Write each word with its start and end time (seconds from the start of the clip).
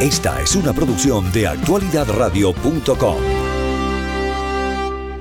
Esta 0.00 0.42
es 0.42 0.54
una 0.54 0.74
producción 0.74 1.32
de 1.32 1.46
actualidadradio.com. 1.46 3.16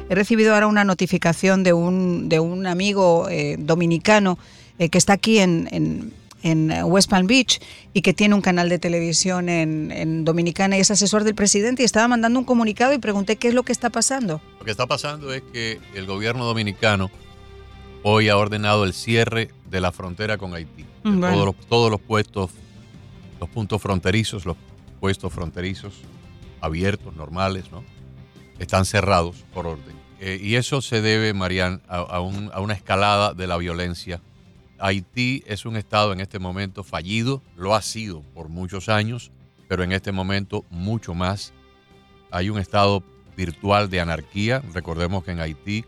He 0.09 0.15
recibido 0.15 0.53
ahora 0.53 0.67
una 0.67 0.83
notificación 0.83 1.63
de 1.63 1.71
un, 1.71 2.27
de 2.27 2.41
un 2.41 2.67
amigo 2.67 3.29
eh, 3.29 3.55
dominicano 3.57 4.37
eh, 4.77 4.89
que 4.89 4.97
está 4.97 5.13
aquí 5.13 5.39
en, 5.39 6.11
en, 6.43 6.71
West 6.83 7.09
Palm 7.09 7.25
Beach 7.25 7.61
y 7.93 8.01
que 8.01 8.13
tiene 8.13 8.35
un 8.35 8.41
canal 8.41 8.67
de 8.67 8.77
televisión 8.77 9.47
en, 9.47 9.93
en, 9.93 10.25
Dominicana 10.25 10.77
y 10.77 10.81
es 10.81 10.91
asesor 10.91 11.23
del 11.23 11.35
presidente 11.35 11.81
y 11.81 11.85
estaba 11.85 12.09
mandando 12.09 12.37
un 12.37 12.45
comunicado 12.45 12.91
y 12.91 12.97
pregunté 12.97 13.37
qué 13.37 13.47
es 13.47 13.53
lo 13.53 13.63
que 13.63 13.71
está 13.71 13.89
pasando. 13.89 14.41
Lo 14.59 14.65
que 14.65 14.71
está 14.71 14.87
pasando 14.87 15.33
es 15.33 15.41
que 15.53 15.79
el 15.95 16.05
gobierno 16.05 16.43
dominicano 16.43 17.09
hoy 18.03 18.27
ha 18.27 18.37
ordenado 18.37 18.83
el 18.83 18.93
cierre 18.93 19.51
de 19.71 19.79
la 19.79 19.93
frontera 19.93 20.37
con 20.37 20.53
Haití. 20.53 20.85
Todos, 21.01 21.45
los, 21.45 21.55
todos 21.67 21.89
los 21.89 22.01
puestos, 22.01 22.51
los 23.39 23.49
puntos 23.49 23.81
fronterizos, 23.81 24.45
los 24.45 24.57
puestos 24.99 25.31
fronterizos 25.33 25.93
abiertos, 26.61 27.15
normales, 27.15 27.71
¿no? 27.71 27.83
Están 28.59 28.85
cerrados 28.85 29.45
por 29.53 29.67
orden. 29.67 29.95
Eh, 30.19 30.39
y 30.41 30.55
eso 30.55 30.81
se 30.81 31.01
debe, 31.01 31.33
Marian, 31.33 31.81
a, 31.87 32.19
una 32.21 32.73
escalada 32.73 33.33
de 33.33 33.47
la 33.47 33.57
violencia. 33.57 34.21
Haití 34.79 35.43
es 35.45 35.65
un 35.65 35.75
estado 35.77 36.13
en 36.13 36.19
este 36.19 36.39
momento 36.39 36.83
fallido, 36.83 37.41
lo 37.55 37.75
ha 37.75 37.81
sido 37.81 38.21
por 38.33 38.49
muchos 38.49 38.89
años, 38.89 39.31
pero 39.67 39.83
en 39.83 39.91
este 39.91 40.11
momento 40.11 40.65
mucho 40.69 41.13
más. 41.13 41.53
Hay 42.31 42.49
un 42.49 42.59
estado 42.59 43.03
virtual 43.37 43.89
de 43.89 43.99
anarquía. 43.99 44.61
Recordemos 44.73 45.23
que 45.23 45.31
en 45.31 45.39
Haití 45.39 45.85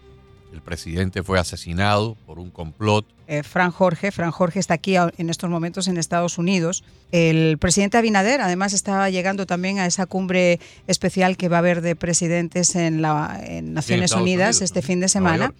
el 0.54 0.62
presidente 0.62 1.24
fue 1.24 1.40
asesinado 1.40 2.16
por 2.26 2.40
un 2.40 2.50
complot. 2.50 3.06
Eh, 3.28 3.44
Fran 3.44 3.72
Jorge, 3.72 4.12
Fran 4.12 4.32
Jorge 4.32 4.60
está 4.60 4.76
aquí 4.76 4.96
en 4.96 5.30
estos 5.30 5.50
momentos 5.50 5.88
en 5.88 5.98
Estados 5.98 6.38
Unidos. 6.38 6.84
El 7.12 7.58
presidente 7.58 7.98
Abinader 7.98 8.42
además 8.42 8.74
estaba 8.74 9.10
llegando 9.10 9.46
también 9.46 9.80
a 9.80 9.86
esa 9.86 10.06
cumbre 10.06 10.60
especial 10.88 11.36
que 11.36 11.50
va 11.50 11.58
a 11.58 11.60
haber 11.60 11.82
de 11.82 11.96
presidentes 11.96 12.76
en, 12.76 13.02
la, 13.02 13.42
Naciones 13.62 14.14
Unidas, 14.14 14.62
este 14.62 14.82
fin 14.82 15.00
de 15.00 15.10
semana. 15.10 15.54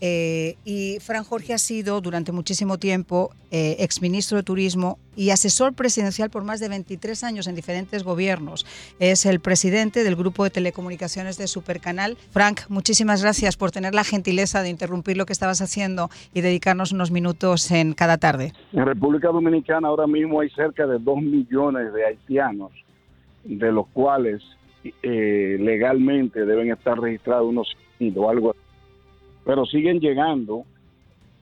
Eh, 0.00 0.56
y 0.64 0.98
Fran 1.00 1.24
Jorge 1.24 1.54
ha 1.54 1.58
sido 1.58 2.00
durante 2.00 2.30
muchísimo 2.30 2.78
tiempo 2.78 3.30
eh, 3.50 3.76
exministro 3.80 4.36
de 4.36 4.44
Turismo 4.44 4.98
y 5.16 5.30
asesor 5.30 5.74
presidencial 5.74 6.30
por 6.30 6.44
más 6.44 6.60
de 6.60 6.68
23 6.68 7.24
años 7.24 7.48
en 7.48 7.56
diferentes 7.56 8.04
gobiernos. 8.04 8.64
Es 9.00 9.26
el 9.26 9.40
presidente 9.40 10.04
del 10.04 10.14
grupo 10.14 10.44
de 10.44 10.50
telecomunicaciones 10.50 11.36
de 11.36 11.48
Supercanal. 11.48 12.16
Frank, 12.30 12.60
muchísimas 12.68 13.22
gracias 13.22 13.56
por 13.56 13.72
tener 13.72 13.94
la 13.94 14.04
gentileza 14.04 14.62
de 14.62 14.68
interrumpir 14.68 15.16
lo 15.16 15.26
que 15.26 15.32
estabas 15.32 15.60
haciendo 15.60 16.10
y 16.32 16.42
dedicarnos 16.42 16.92
unos 16.92 17.10
minutos 17.10 17.70
en 17.72 17.94
cada 17.94 18.18
tarde. 18.18 18.52
En 18.72 18.86
República 18.86 19.28
Dominicana 19.28 19.88
ahora 19.88 20.06
mismo 20.06 20.40
hay 20.40 20.50
cerca 20.50 20.86
de 20.86 20.98
2 20.98 21.22
millones 21.22 21.92
de 21.92 22.04
haitianos, 22.04 22.70
de 23.44 23.72
los 23.72 23.88
cuales 23.88 24.42
eh, 25.02 25.56
legalmente 25.58 26.46
deben 26.46 26.70
estar 26.70 27.00
registrados 27.00 27.48
unos 27.48 27.76
o 28.14 28.30
algo 28.30 28.50
así 28.50 28.67
pero 29.48 29.64
siguen 29.64 29.98
llegando 29.98 30.66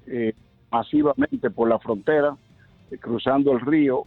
eh, 0.07 0.33
masivamente 0.71 1.51
por 1.51 1.69
la 1.69 1.81
frontera, 1.81 2.37
eh, 2.89 2.98
cruzando 2.98 3.51
el 3.51 3.61
río, 3.61 4.05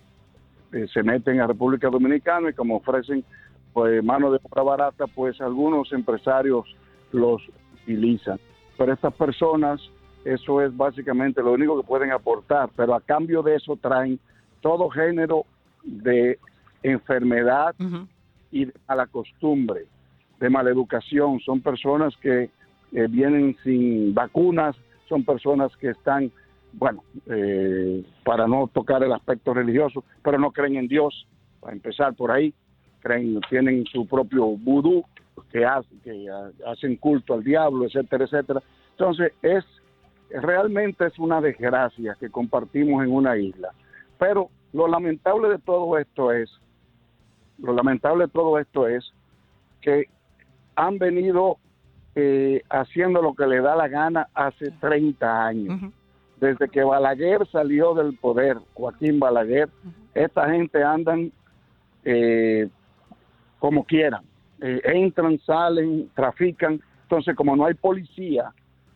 eh, 0.72 0.88
se 0.94 1.04
meten 1.04 1.42
a 1.42 1.48
República 1.48 1.90
Dominicana 1.90 2.50
y 2.50 2.54
como 2.54 2.78
ofrecen 2.78 3.26
pues 3.74 4.02
mano 4.02 4.32
de 4.32 4.40
obra 4.42 4.64
barata, 4.64 5.06
pues 5.08 5.42
algunos 5.42 5.92
empresarios 5.92 6.64
los 7.12 7.42
utilizan. 7.84 8.40
Pero 8.78 8.94
estas 8.94 9.14
personas, 9.16 9.82
eso 10.24 10.62
es 10.62 10.76
básicamente 10.78 11.44
lo 11.44 11.52
único 11.52 11.82
que 11.82 11.86
pueden 11.86 12.14
aportar, 12.14 12.70
pero 12.78 12.96
a 12.96 13.02
cambio 13.02 13.44
de 13.44 13.56
eso 13.56 13.76
traen 13.76 14.18
todo 14.62 14.90
género 14.90 15.44
de 15.84 16.40
enfermedad 16.84 17.76
y 18.50 18.64
de 18.64 18.74
mala 18.88 19.08
costumbre, 19.08 19.88
de 20.40 20.50
maleducación. 20.50 21.42
Son 21.42 21.60
personas 21.60 22.16
que 22.22 22.50
eh, 22.92 23.08
vienen 23.10 23.56
sin 23.64 24.14
vacunas, 24.14 24.76
son 25.08 25.24
personas 25.24 25.76
que 25.78 25.90
están, 25.90 26.32
bueno, 26.74 27.04
eh, 27.28 28.04
para 28.24 28.48
no 28.48 28.70
tocar 28.74 29.04
el 29.04 29.12
aspecto 29.12 29.54
religioso, 29.54 30.04
pero 30.24 30.38
no 30.38 30.52
creen 30.52 30.76
en 30.76 30.88
Dios, 30.88 31.28
para 31.60 31.74
empezar 31.74 32.14
por 32.16 32.32
ahí, 32.32 32.54
creen, 33.00 33.40
tienen 33.50 33.86
su 33.86 34.08
propio 34.08 34.46
vudú, 34.46 35.04
que, 35.52 35.66
que 36.04 36.28
hacen 36.66 36.96
culto 36.98 37.34
al 37.34 37.44
diablo, 37.44 37.86
etcétera, 37.86 38.26
etcétera. 38.26 38.62
Entonces, 38.92 39.34
es 39.42 39.66
realmente 40.30 41.08
es 41.08 41.18
una 41.18 41.42
desgracia 41.42 42.16
que 42.20 42.30
compartimos 42.30 43.04
en 43.04 43.12
una 43.12 43.38
isla. 43.38 43.74
Pero 44.18 44.50
lo 44.74 44.88
lamentable 44.88 45.50
de 45.50 45.60
todo 45.60 45.98
esto 45.98 46.32
es, 46.32 46.50
lo 47.58 47.74
lamentable 47.74 48.26
de 48.26 48.32
todo 48.32 48.60
esto 48.60 48.88
es 48.88 49.12
que 49.82 50.06
han 50.76 50.98
venido 50.98 51.58
eh, 52.16 52.64
haciendo 52.70 53.22
lo 53.22 53.34
que 53.34 53.46
le 53.46 53.62
da 53.62 53.76
la 53.76 53.88
gana 53.88 54.28
hace 54.34 54.72
30 54.72 55.46
años. 55.46 55.92
Desde 56.38 56.70
que 56.70 56.84
Balaguer 56.84 57.46
salió 57.48 57.94
del 57.94 58.18
poder, 58.18 58.58
Joaquín 58.74 59.20
Balaguer, 59.20 59.70
esta 60.14 60.50
gente 60.50 60.84
andan 60.84 61.32
eh, 62.04 62.68
como 63.60 63.84
quieran. 63.84 64.24
Eh, 64.62 64.82
entran, 64.86 65.38
salen, 65.40 66.10
trafican. 66.16 66.82
Entonces, 67.04 67.36
como 67.36 67.56
no 67.56 67.66
hay 67.66 67.74
policía 67.76 68.52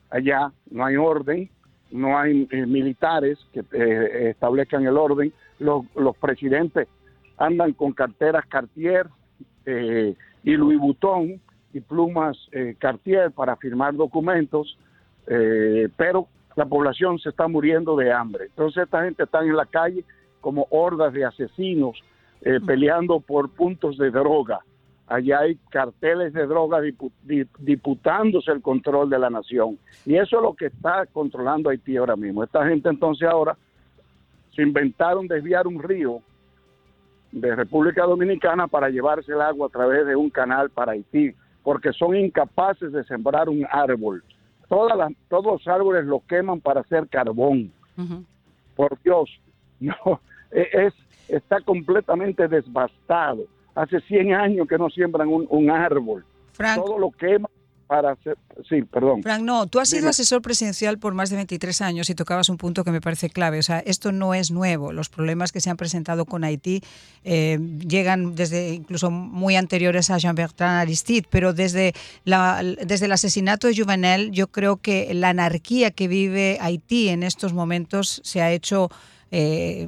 allá, 0.09 0.51
no 0.71 0.85
hay 0.85 0.95
orden, 0.95 1.49
no 1.91 2.17
hay 2.17 2.47
militares 2.67 3.37
que 3.51 3.63
establezcan 4.29 4.85
el 4.87 4.97
orden, 4.97 5.31
los, 5.59 5.85
los 5.95 6.17
presidentes 6.17 6.87
andan 7.37 7.73
con 7.73 7.93
carteras 7.93 8.45
Cartier 8.47 9.07
y 9.65 10.55
Louis 10.55 10.79
Vuitton 10.79 11.39
y 11.73 11.81
plumas 11.81 12.37
eh, 12.51 12.75
Cartier 12.77 13.31
para 13.31 13.55
firmar 13.55 13.95
documentos, 13.95 14.77
eh, 15.27 15.89
pero 15.97 16.27
la 16.55 16.65
población 16.65 17.17
se 17.19 17.29
está 17.29 17.47
muriendo 17.47 17.95
de 17.95 18.11
hambre. 18.11 18.45
Entonces 18.45 18.83
esta 18.83 19.03
gente 19.03 19.23
está 19.23 19.41
en 19.41 19.55
la 19.55 19.65
calle 19.65 20.05
como 20.39 20.67
hordas 20.69 21.13
de 21.13 21.25
asesinos 21.25 22.01
eh, 22.41 22.59
peleando 22.65 23.19
por 23.19 23.49
puntos 23.49 23.97
de 23.97 24.11
droga. 24.11 24.59
Allá 25.07 25.39
hay 25.39 25.57
carteles 25.69 26.33
de 26.33 26.45
droga 26.45 26.79
diputándose 27.59 28.51
el 28.51 28.61
control 28.61 29.09
de 29.09 29.19
la 29.19 29.29
nación. 29.29 29.77
Y 30.05 30.15
eso 30.15 30.37
es 30.37 30.43
lo 30.43 30.53
que 30.53 30.67
está 30.67 31.05
controlando 31.07 31.69
Haití 31.69 31.97
ahora 31.97 32.15
mismo. 32.15 32.43
Esta 32.43 32.65
gente 32.65 32.89
entonces 32.89 33.27
ahora 33.27 33.57
se 34.55 34.61
inventaron 34.61 35.27
desviar 35.27 35.67
un 35.67 35.81
río 35.81 36.21
de 37.31 37.55
República 37.55 38.03
Dominicana 38.03 38.67
para 38.67 38.89
llevarse 38.89 39.31
el 39.31 39.41
agua 39.41 39.67
a 39.67 39.71
través 39.71 40.05
de 40.05 40.15
un 40.15 40.29
canal 40.29 40.69
para 40.69 40.93
Haití 40.93 41.33
porque 41.63 41.93
son 41.93 42.15
incapaces 42.15 42.91
de 42.91 43.03
sembrar 43.05 43.49
un 43.49 43.65
árbol. 43.71 44.23
Todas 44.67 44.97
las, 44.97 45.11
todos 45.29 45.45
los 45.45 45.67
árboles 45.67 46.05
lo 46.05 46.21
queman 46.27 46.59
para 46.59 46.81
hacer 46.81 47.07
carbón. 47.07 47.71
Por 48.75 48.99
Dios, 49.03 49.29
no, 49.79 49.95
e, 50.51 50.67
es, 50.73 50.93
está 51.27 51.61
completamente 51.61 52.47
desbastado. 52.47 53.45
Hace 53.75 54.01
100 54.01 54.33
años 54.33 54.67
que 54.67 54.77
no 54.77 54.89
siembran 54.89 55.27
un, 55.27 55.47
un 55.49 55.69
árbol. 55.69 56.25
Todo 56.75 56.99
lo 56.99 57.11
queman 57.11 57.51
para. 57.93 58.17
Sí, 58.67 58.81
perdón. 58.81 59.21
Frank, 59.21 59.43
no, 59.43 59.67
tú 59.67 59.79
has 59.79 59.89
sido 59.89 60.09
asesor 60.09 60.41
presidencial 60.41 60.97
por 60.97 61.13
más 61.13 61.29
de 61.29 61.35
23 61.35 61.81
años 61.81 62.09
y 62.09 62.15
tocabas 62.15 62.49
un 62.49 62.57
punto 62.57 62.83
que 62.83 62.91
me 62.91 63.01
parece 63.01 63.29
clave. 63.29 63.59
O 63.59 63.61
sea, 63.61 63.79
esto 63.79 64.11
no 64.11 64.33
es 64.33 64.49
nuevo. 64.49 64.91
Los 64.91 65.09
problemas 65.09 65.51
que 65.51 65.61
se 65.61 65.69
han 65.69 65.77
presentado 65.77 66.25
con 66.25 66.43
Haití 66.43 66.81
eh, 67.23 67.59
llegan 67.87 68.35
desde 68.35 68.73
incluso 68.73 69.11
muy 69.11 69.55
anteriores 69.55 70.09
a 70.09 70.17
Jean-Bertrand 70.17 70.81
Aristide, 70.81 71.27
pero 71.29 71.53
desde, 71.53 71.93
la, 72.25 72.63
desde 72.63 73.05
el 73.05 73.11
asesinato 73.11 73.67
de 73.67 73.75
Juvenel, 73.75 74.31
yo 74.31 74.47
creo 74.47 74.77
que 74.77 75.13
la 75.13 75.29
anarquía 75.29 75.91
que 75.91 76.07
vive 76.07 76.57
Haití 76.61 77.09
en 77.09 77.21
estos 77.21 77.53
momentos 77.53 78.21
se 78.23 78.41
ha 78.41 78.51
hecho... 78.51 78.89
Eh, 79.29 79.87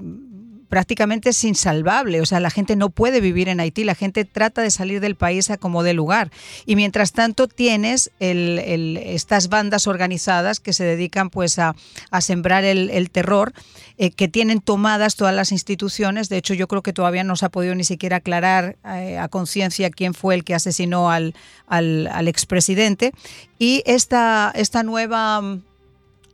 prácticamente 0.69 1.29
es 1.29 1.43
insalvable. 1.43 2.21
O 2.21 2.25
sea, 2.25 2.39
la 2.39 2.49
gente 2.49 2.75
no 2.75 2.89
puede 2.89 3.21
vivir 3.21 3.49
en 3.49 3.59
Haití, 3.59 3.83
la 3.83 3.95
gente 3.95 4.25
trata 4.25 4.61
de 4.61 4.71
salir 4.71 4.99
del 4.99 5.15
país 5.15 5.49
a 5.49 5.57
como 5.57 5.83
de 5.83 5.93
lugar. 5.93 6.31
Y 6.65 6.75
mientras 6.75 7.11
tanto 7.11 7.47
tienes 7.47 8.11
estas 8.19 9.49
bandas 9.49 9.87
organizadas 9.87 10.59
que 10.59 10.73
se 10.73 10.83
dedican 10.83 11.29
pues 11.29 11.59
a, 11.59 11.75
sembrar 12.19 12.63
el, 12.63 13.09
terror, 13.09 13.53
eh, 13.97 14.11
que 14.11 14.27
tienen 14.27 14.61
tomadas 14.61 15.15
todas 15.15 15.35
las 15.35 15.51
instituciones. 15.51 16.29
De 16.29 16.37
hecho, 16.37 16.53
yo 16.53 16.67
creo 16.67 16.81
que 16.81 16.93
todavía 16.93 17.23
no 17.23 17.35
se 17.35 17.45
ha 17.45 17.49
podido 17.49 17.75
ni 17.75 17.83
siquiera 17.83 18.17
aclarar 18.17 18.77
eh, 18.85 19.17
a 19.17 19.27
conciencia 19.27 19.89
quién 19.89 20.13
fue 20.13 20.35
el 20.35 20.43
que 20.43 20.55
asesinó 20.55 21.11
al, 21.11 21.35
al, 21.67 22.07
al 22.07 22.27
expresidente. 22.27 23.13
Y 23.59 23.83
esta, 23.85 24.51
esta 24.55 24.83
nueva 24.83 25.59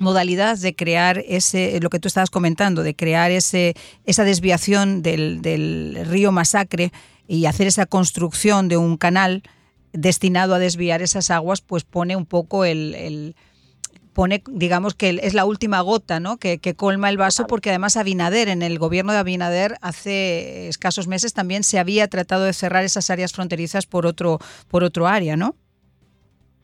modalidad 0.02 0.58
de 0.58 0.76
crear 0.76 1.24
ese, 1.28 1.80
lo 1.82 1.90
que 1.90 2.00
tú 2.00 2.08
estabas 2.08 2.30
comentando, 2.30 2.84
de 2.84 2.96
crear 2.96 3.32
ese, 3.32 3.76
esa 4.06 4.24
desviación 4.24 5.02
del, 5.02 6.06
río 6.06 6.32
Masacre 6.32 6.92
y 7.28 7.46
hacer 7.46 7.68
esa 7.68 7.86
construcción 7.86 8.68
de 8.68 8.78
un 8.78 8.98
canal 8.98 9.44
destinado 9.94 10.56
a 10.56 10.60
desviar 10.60 11.02
esas 11.02 11.32
aguas, 11.32 11.62
pues 11.62 11.84
pone 11.84 12.16
un 12.16 12.26
poco 12.26 12.66
el, 12.66 13.36
pone, 14.14 14.44
digamos 14.50 14.94
que 14.94 15.20
es 15.22 15.34
la 15.34 15.46
última 15.46 15.82
gota, 15.82 16.20
¿no? 16.20 16.38
Que, 16.38 16.60
colma 16.76 17.10
el 17.10 17.18
vaso, 17.18 17.48
porque 17.48 17.70
además 17.70 17.98
Abinader, 17.98 18.50
en 18.50 18.62
el 18.62 18.80
gobierno 18.80 19.14
de 19.14 19.20
Abinader, 19.20 19.78
hace 19.82 20.68
escasos 20.68 21.08
meses 21.08 21.34
también 21.34 21.64
se 21.64 21.80
había 21.80 22.08
tratado 22.08 22.44
de 22.44 22.54
cerrar 22.54 22.84
esas 22.84 23.10
áreas 23.10 23.34
fronterizas 23.34 23.86
por 23.86 24.06
otro, 24.06 24.40
por 24.68 24.84
otro 24.84 25.08
área, 25.08 25.38
¿no? 25.38 25.56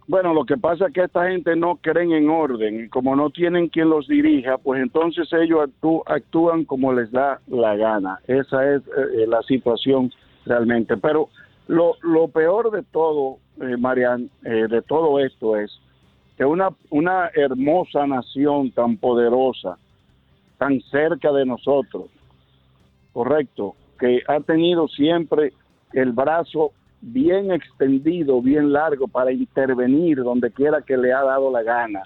Bueno, 0.08 0.34
lo 0.34 0.46
que 0.46 0.56
pasa 0.56 0.88
es 0.88 0.94
que 0.94 1.04
esta 1.04 1.30
gente 1.30 1.54
no 1.58 1.76
creen 1.82 2.14
en 2.14 2.30
orden 2.30 2.86
y 2.86 2.88
como 2.88 3.14
no 3.18 3.30
tienen 3.30 3.68
quien 3.68 3.90
los 3.90 4.08
dirija, 4.08 4.58
pues 4.58 4.82
entonces 4.82 5.28
ellos 5.34 5.70
actúan 6.06 6.64
como 6.64 6.94
les 6.94 7.12
da 7.12 7.42
la 7.48 7.76
gana. 7.76 8.20
Esa 8.26 8.74
es 8.74 8.82
eh, 8.88 9.28
la 9.28 9.42
situación 9.44 10.14
realmente. 10.46 10.96
Pero 10.96 11.28
lo, 11.68 11.96
lo 12.02 12.30
peor 12.30 12.72
de 12.72 12.84
todo, 12.84 13.40
eh, 13.62 13.76
Marian, 13.76 14.30
eh, 14.46 14.68
de 14.70 14.82
todo 14.82 15.20
esto 15.20 15.58
es 15.58 15.78
que 16.38 16.46
una, 16.46 16.70
una 16.90 17.30
hermosa 17.34 18.08
nación 18.08 18.72
tan 18.72 18.96
poderosa, 18.96 19.78
tan 20.58 20.80
cerca 20.90 21.34
de 21.34 21.46
nosotros, 21.46 22.06
correcto, 23.12 23.76
que 24.00 24.22
ha 24.26 24.40
tenido 24.40 24.88
siempre 24.88 25.52
el 25.92 26.14
brazo 26.14 26.72
bien 27.02 27.52
extendido, 27.52 28.42
bien 28.42 28.72
largo 28.72 29.08
para 29.08 29.32
intervenir 29.32 30.18
donde 30.24 30.52
quiera 30.52 30.82
que 30.82 30.98
le 30.98 31.14
ha 31.14 31.24
dado 31.24 31.52
la 31.52 31.64
gana. 31.64 32.04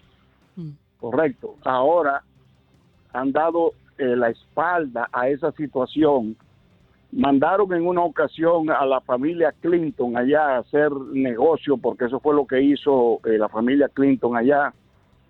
Mm. 0.55 0.71
Correcto. 0.99 1.55
Ahora 1.63 2.23
han 3.13 3.31
dado 3.31 3.73
eh, 3.97 4.15
la 4.15 4.29
espalda 4.29 5.09
a 5.11 5.29
esa 5.29 5.51
situación 5.53 6.35
mandaron 7.11 7.73
en 7.73 7.85
una 7.85 8.01
ocasión 8.01 8.69
a 8.69 8.85
la 8.85 9.01
familia 9.01 9.53
Clinton 9.59 10.15
allá 10.15 10.55
a 10.55 10.57
hacer 10.59 10.91
negocio, 10.91 11.77
porque 11.77 12.05
eso 12.05 12.19
fue 12.19 12.33
lo 12.33 12.45
que 12.45 12.61
hizo 12.61 13.19
eh, 13.25 13.38
la 13.38 13.49
familia 13.49 13.89
Clinton 13.89 14.38
allá, 14.38 14.73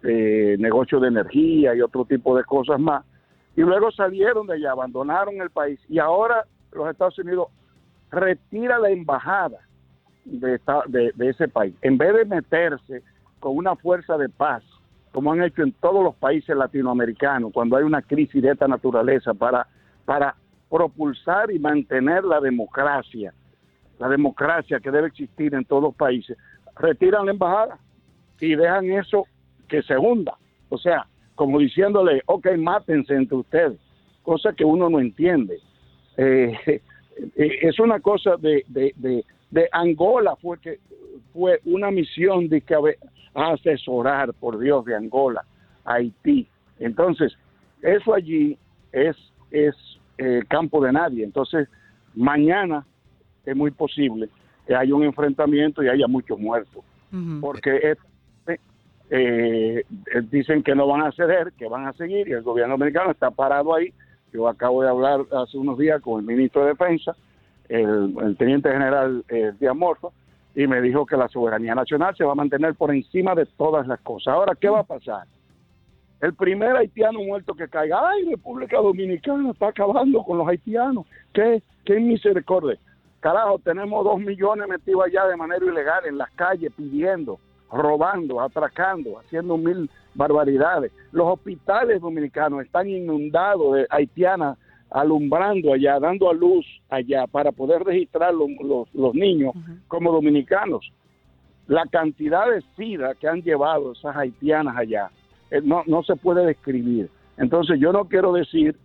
eh, 0.03 0.55
negocio 0.59 0.99
de 0.99 1.07
energía 1.07 1.75
y 1.75 1.81
otro 1.81 2.05
tipo 2.05 2.37
de 2.37 2.43
cosas 2.43 2.79
más. 2.79 3.03
Y 3.55 3.61
luego 3.61 3.91
salieron 3.91 4.47
de 4.47 4.53
allá, 4.55 4.71
abandonaron 4.71 5.41
el 5.41 5.49
país 5.49 5.79
y 5.89 5.99
ahora 5.99 6.45
los 6.71 6.89
Estados 6.89 7.17
Unidos 7.19 7.47
retira 8.11 8.77
la 8.79 8.89
embajada 8.89 9.59
de, 10.25 10.59
de, 10.87 11.11
de 11.15 11.29
ese 11.29 11.47
país. 11.47 11.73
En 11.81 11.97
vez 11.97 12.13
de 12.13 12.25
meterse 12.25 13.03
con 13.39 13.57
una 13.57 13.75
fuerza 13.75 14.17
de 14.17 14.29
paz, 14.29 14.63
como 15.11 15.31
han 15.31 15.43
hecho 15.43 15.63
en 15.63 15.71
todos 15.73 16.03
los 16.03 16.15
países 16.15 16.55
latinoamericanos, 16.55 17.51
cuando 17.53 17.75
hay 17.75 17.83
una 17.83 18.01
crisis 18.01 18.41
de 18.41 18.51
esta 18.51 18.67
naturaleza, 18.67 19.33
para, 19.33 19.67
para 20.05 20.35
propulsar 20.69 21.51
y 21.51 21.59
mantener 21.59 22.23
la 22.23 22.39
democracia, 22.39 23.33
la 23.99 24.07
democracia 24.07 24.79
que 24.79 24.91
debe 24.91 25.07
existir 25.07 25.53
en 25.53 25.65
todos 25.65 25.83
los 25.83 25.95
países, 25.95 26.37
retiran 26.75 27.25
la 27.25 27.31
embajada 27.31 27.77
y 28.39 28.55
dejan 28.55 28.89
eso 28.91 29.25
que 29.67 29.81
se 29.83 29.97
hunda. 29.97 30.37
O 30.69 30.77
sea, 30.77 31.05
como 31.35 31.59
diciéndole, 31.59 32.21
ok, 32.25 32.47
mátense 32.57 33.13
entre 33.13 33.37
ustedes, 33.37 33.79
cosa 34.23 34.53
que 34.53 34.63
uno 34.63 34.89
no 34.89 34.99
entiende. 34.99 35.59
Eh, 36.17 36.81
es 37.35 37.79
una 37.79 37.99
cosa 37.99 38.35
de, 38.37 38.63
de, 38.67 39.23
de, 39.49 39.69
Angola, 39.71 40.35
fue 40.35 40.59
que 40.59 40.79
fue 41.33 41.59
una 41.65 41.91
misión 41.91 42.47
de 42.49 42.61
que 42.61 42.75
asesorar, 43.33 44.33
por 44.33 44.59
Dios, 44.59 44.85
de 44.85 44.95
Angola, 44.95 45.43
Haití. 45.85 46.47
Entonces, 46.79 47.37
eso 47.81 48.13
allí 48.13 48.57
es, 48.91 49.15
es 49.51 49.75
eh, 50.17 50.41
campo 50.47 50.83
de 50.83 50.91
nadie. 50.91 51.23
Entonces, 51.23 51.67
mañana 52.15 52.85
es 53.45 53.55
muy 53.55 53.71
posible 53.71 54.29
que 54.67 54.75
haya 54.75 54.93
un 54.93 55.03
enfrentamiento 55.03 55.83
y 55.83 55.89
haya 55.89 56.07
muchos 56.07 56.39
muertos. 56.39 56.83
Porque 57.41 57.75
eh, 57.83 57.95
eh, 59.09 59.83
dicen 60.31 60.63
que 60.63 60.73
no 60.73 60.87
van 60.87 61.01
a 61.01 61.11
ceder, 61.11 61.51
que 61.57 61.67
van 61.67 61.85
a 61.85 61.93
seguir, 61.93 62.29
y 62.29 62.31
el 62.31 62.41
gobierno 62.41 62.75
americano 62.75 63.11
está 63.11 63.29
parado 63.29 63.75
ahí. 63.75 63.93
Yo 64.33 64.47
acabo 64.47 64.81
de 64.81 64.89
hablar 64.89 65.21
hace 65.31 65.57
unos 65.57 65.77
días 65.77 66.01
con 66.01 66.19
el 66.19 66.25
ministro 66.25 66.61
de 66.63 66.69
Defensa, 66.69 67.15
el, 67.67 68.35
teniente 68.37 68.71
general 68.71 69.23
eh, 69.29 69.53
Díaz 69.59 69.75
y 70.55 70.67
me 70.67 70.81
dijo 70.81 71.05
que 71.05 71.15
la 71.15 71.29
soberanía 71.29 71.75
nacional 71.75 72.15
se 72.15 72.23
va 72.23 72.33
a 72.33 72.35
mantener 72.35 72.75
por 72.75 72.93
encima 72.93 73.33
de 73.35 73.45
todas 73.45 73.87
las 73.87 73.99
cosas. 74.01 74.33
Ahora, 74.33 74.55
¿qué 74.59 74.69
va 74.69 74.79
a 74.79 74.83
pasar? 74.83 75.25
El 76.19 76.35
primer 76.35 76.75
haitiano 76.75 77.19
muerto 77.19 77.55
que 77.55 77.67
caiga, 77.67 77.99
ay, 78.09 78.29
República 78.29 78.77
Dominicana 78.77 79.51
está 79.51 79.69
acabando 79.69 80.23
con 80.23 80.37
los 80.37 80.47
haitianos. 80.47 81.05
¿Qué, 81.33 81.63
qué 81.83 81.99
misericordia? 81.99 82.77
Carajo, 83.21 83.59
tenemos 83.59 84.03
dos 84.03 84.19
millones 84.19 84.67
metidos 84.67 85.05
allá 85.05 85.25
de 85.27 85.37
manera 85.37 85.65
ilegal 85.65 86.05
en 86.05 86.17
las 86.17 86.29
calles 86.31 86.71
pidiendo, 86.75 87.39
robando, 87.71 88.41
atracando, 88.41 89.19
haciendo 89.19 89.57
mil 89.57 89.89
barbaridades. 90.13 90.91
Los 91.11 91.27
hospitales 91.27 92.01
dominicanos 92.01 92.63
están 92.63 92.89
inundados 92.89 93.75
de 93.75 93.87
haitianas 93.89 94.57
alumbrando 94.89 95.73
allá, 95.73 95.99
dando 95.99 96.29
a 96.29 96.33
luz 96.33 96.65
allá 96.89 97.25
para 97.25 97.51
poder 97.53 97.83
registrar 97.83 98.33
los, 98.33 98.49
los, 98.93 99.15
niños 99.15 99.53
como 99.87 100.11
dominicanos. 100.11 100.91
La 101.67 101.85
cantidad 101.85 102.51
de 102.51 102.61
sida 102.75 103.15
que 103.15 103.27
han 103.27 103.41
llevado 103.41 103.93
esas 103.93 104.15
haitianas 104.17 104.75
allá 104.75 105.09
eh, 105.49 105.61
no, 105.63 105.83
no 105.87 106.03
se 106.03 106.17
puede 106.17 106.45
describir. 106.45 107.09
Entonces 107.37 107.79
yo 107.79 107.93
no 107.93 108.05
quiero 108.05 108.33
decir 108.33 108.75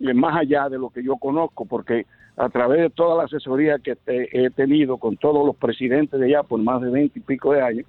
eh, 0.00 0.14
más 0.14 0.36
allá 0.36 0.68
de 0.68 0.78
lo 0.78 0.90
que 0.90 1.04
yo 1.04 1.16
conozco, 1.16 1.64
porque 1.64 2.06
a 2.36 2.48
través 2.48 2.80
de 2.80 2.90
toda 2.90 3.16
la 3.16 3.24
asesoría 3.24 3.78
que 3.78 3.96
he 4.06 4.50
tenido 4.50 4.96
con 4.96 5.16
todos 5.16 5.46
los 5.46 5.54
presidentes 5.54 6.18
de 6.18 6.26
allá 6.26 6.42
por 6.42 6.60
más 6.60 6.80
de 6.80 6.90
veinte 6.90 7.18
y 7.18 7.22
pico 7.22 7.52
de 7.52 7.62
años, 7.62 7.86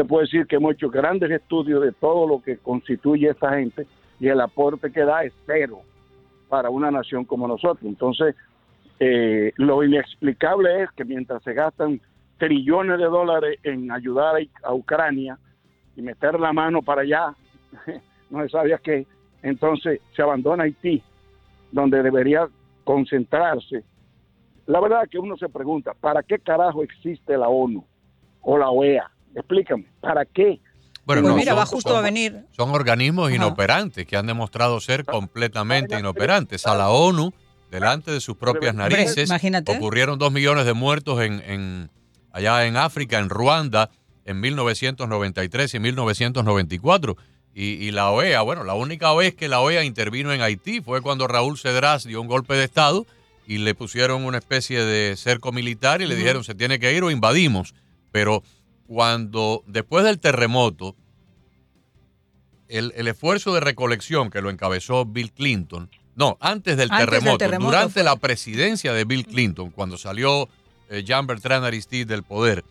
se 0.00 0.06
puede 0.06 0.24
decir 0.24 0.46
que 0.46 0.56
hemos 0.56 0.72
hecho 0.72 0.88
grandes 0.88 1.30
estudios 1.30 1.82
de 1.82 1.92
todo 1.92 2.26
lo 2.26 2.40
que 2.40 2.56
constituye 2.56 3.28
esta 3.28 3.58
gente 3.58 3.86
y 4.18 4.28
el 4.28 4.40
aporte 4.40 4.90
que 4.90 5.04
da 5.04 5.24
es 5.24 5.34
cero 5.44 5.82
para 6.48 6.70
una 6.70 6.90
nación 6.90 7.26
como 7.26 7.46
nosotros. 7.46 7.82
Entonces, 7.82 8.34
eh, 8.98 9.52
lo 9.56 9.84
inexplicable 9.84 10.84
es 10.84 10.90
que 10.92 11.04
mientras 11.04 11.42
se 11.42 11.52
gastan 11.52 12.00
trillones 12.38 12.96
de 12.96 13.04
dólares 13.04 13.58
en 13.62 13.92
ayudar 13.92 14.36
a 14.62 14.72
Ucrania 14.72 15.38
y 15.94 16.00
meter 16.00 16.40
la 16.40 16.54
mano 16.54 16.80
para 16.80 17.02
allá 17.02 17.34
no 18.30 18.42
se 18.42 18.48
sabía 18.48 18.78
que 18.78 19.06
entonces 19.42 20.00
se 20.16 20.22
abandona 20.22 20.64
Haití, 20.64 21.02
donde 21.72 22.02
debería 22.02 22.48
concentrarse. 22.84 23.84
La 24.64 24.80
verdad 24.80 25.06
que 25.10 25.18
uno 25.18 25.36
se 25.36 25.50
pregunta, 25.50 25.92
¿para 25.92 26.22
qué 26.22 26.38
carajo 26.38 26.82
existe 26.82 27.36
la 27.36 27.48
ONU 27.48 27.84
o 28.40 28.56
la 28.56 28.70
OEA? 28.70 29.10
Explícame, 29.34 29.86
¿para 30.00 30.24
qué? 30.24 30.60
Bueno, 31.04 31.22
pues 31.22 31.34
mira, 31.34 31.54
va 31.54 31.66
justo 31.66 31.96
a 31.96 32.02
venir. 32.02 32.44
Son 32.56 32.70
organismos 32.70 33.32
inoperantes 33.32 34.06
que 34.06 34.16
han 34.16 34.26
demostrado 34.26 34.80
ser 34.80 35.04
completamente 35.04 35.98
inoperantes. 35.98 36.66
A 36.66 36.74
la 36.74 36.90
ONU, 36.90 37.32
delante 37.70 38.10
de 38.10 38.20
sus 38.20 38.36
propias 38.36 38.74
narices, 38.74 39.30
ocurrieron 39.66 40.18
dos 40.18 40.30
millones 40.30 40.66
de 40.66 40.72
muertos 40.72 41.20
en, 41.22 41.42
en, 41.46 41.90
allá 42.32 42.66
en 42.66 42.76
África, 42.76 43.18
en 43.18 43.28
Ruanda, 43.28 43.90
en 44.24 44.40
1993 44.40 45.74
y 45.74 45.78
1994. 45.80 47.16
Y, 47.52 47.90
la 47.90 48.10
OEA, 48.10 48.42
bueno, 48.42 48.62
la 48.62 48.74
única 48.74 49.12
vez 49.12 49.34
que 49.34 49.48
la 49.48 49.60
OEA 49.60 49.82
intervino 49.84 50.32
en 50.32 50.40
Haití 50.40 50.80
fue 50.80 51.02
cuando 51.02 51.26
Raúl 51.26 51.58
Cedrás 51.58 52.04
dio 52.04 52.20
un 52.20 52.28
golpe 52.28 52.54
de 52.54 52.64
Estado 52.64 53.06
y 53.46 53.58
le 53.58 53.74
pusieron 53.74 54.24
una 54.24 54.38
especie 54.38 54.84
de 54.84 55.16
cerco 55.16 55.50
militar 55.50 56.00
y 56.00 56.06
le 56.06 56.14
dijeron 56.14 56.44
se 56.44 56.54
tiene 56.54 56.78
que 56.78 56.94
ir 56.94 57.02
o 57.02 57.10
invadimos. 57.10 57.74
Pero 58.12 58.44
cuando 58.90 59.62
después 59.68 60.04
del 60.04 60.18
terremoto, 60.18 60.96
el, 62.66 62.90
esfuerzo 63.06 63.54
de 63.54 63.60
recolección 63.60 64.30
que 64.30 64.42
lo 64.42 64.50
encabezó 64.50 65.04
Bill 65.04 65.30
Clinton, 65.30 65.88
no, 66.16 66.36
antes 66.40 66.76
del, 66.76 66.90
terremoto, 66.90 67.46
durante 67.60 68.02
la 68.02 68.16
presidencia 68.16 68.92
de 68.92 69.04
Bill 69.04 69.26
Clinton, 69.26 69.70
cuando 69.70 69.96
salió 69.96 70.48
eh, 70.88 71.04
Jean 71.04 71.28
Bertrand 71.28 71.64
Aristide 71.64 72.04
del 72.06 72.24
poder, 72.24 72.64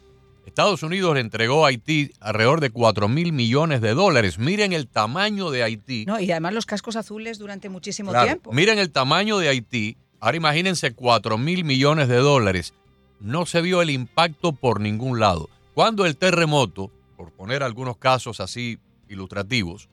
Estados 0.45 0.83
Unidos 0.83 1.13
le 1.15 1.21
entregó 1.21 1.63
a 1.63 1.69
Haití 1.69 2.11
alrededor 2.19 2.59
de 2.59 2.71
4 2.71 3.07
mil 3.07 3.31
millones 3.31 3.79
de 3.79 3.93
dólares. 3.93 4.39
Miren 4.39 4.73
el 4.73 4.89
tamaño 4.89 5.51
de 5.51 5.63
Haití. 5.63 6.03
No, 6.05 6.19
y 6.19 6.29
además 6.31 6.53
los 6.53 6.65
cascos 6.65 6.97
azules 6.97 7.39
durante 7.39 7.69
muchísimo 7.69 8.11
tiempo. 8.11 8.51
Miren 8.51 8.77
el 8.77 8.91
tamaño 8.91 9.38
de 9.38 9.47
Haití. 9.47 9.95
Ahora 10.19 10.35
imagínense 10.35 10.91
4 10.91 11.38
mil 11.38 11.63
millones 11.63 12.09
de 12.09 12.17
dólares. 12.17 12.73
No 13.21 13.45
se 13.45 13.61
vio 13.61 13.81
el 13.81 13.89
impacto 13.89 14.51
por 14.51 14.81
ningún 14.81 15.21
lado. 15.21 15.49
Cuando 15.79 16.05
el 16.05 16.17
terremoto, 16.17 16.91
por 17.15 17.31
poner 17.31 17.63
algunos 17.63 17.95
casos 17.95 18.41
así 18.41 18.79
ilustrativos, 19.07 19.88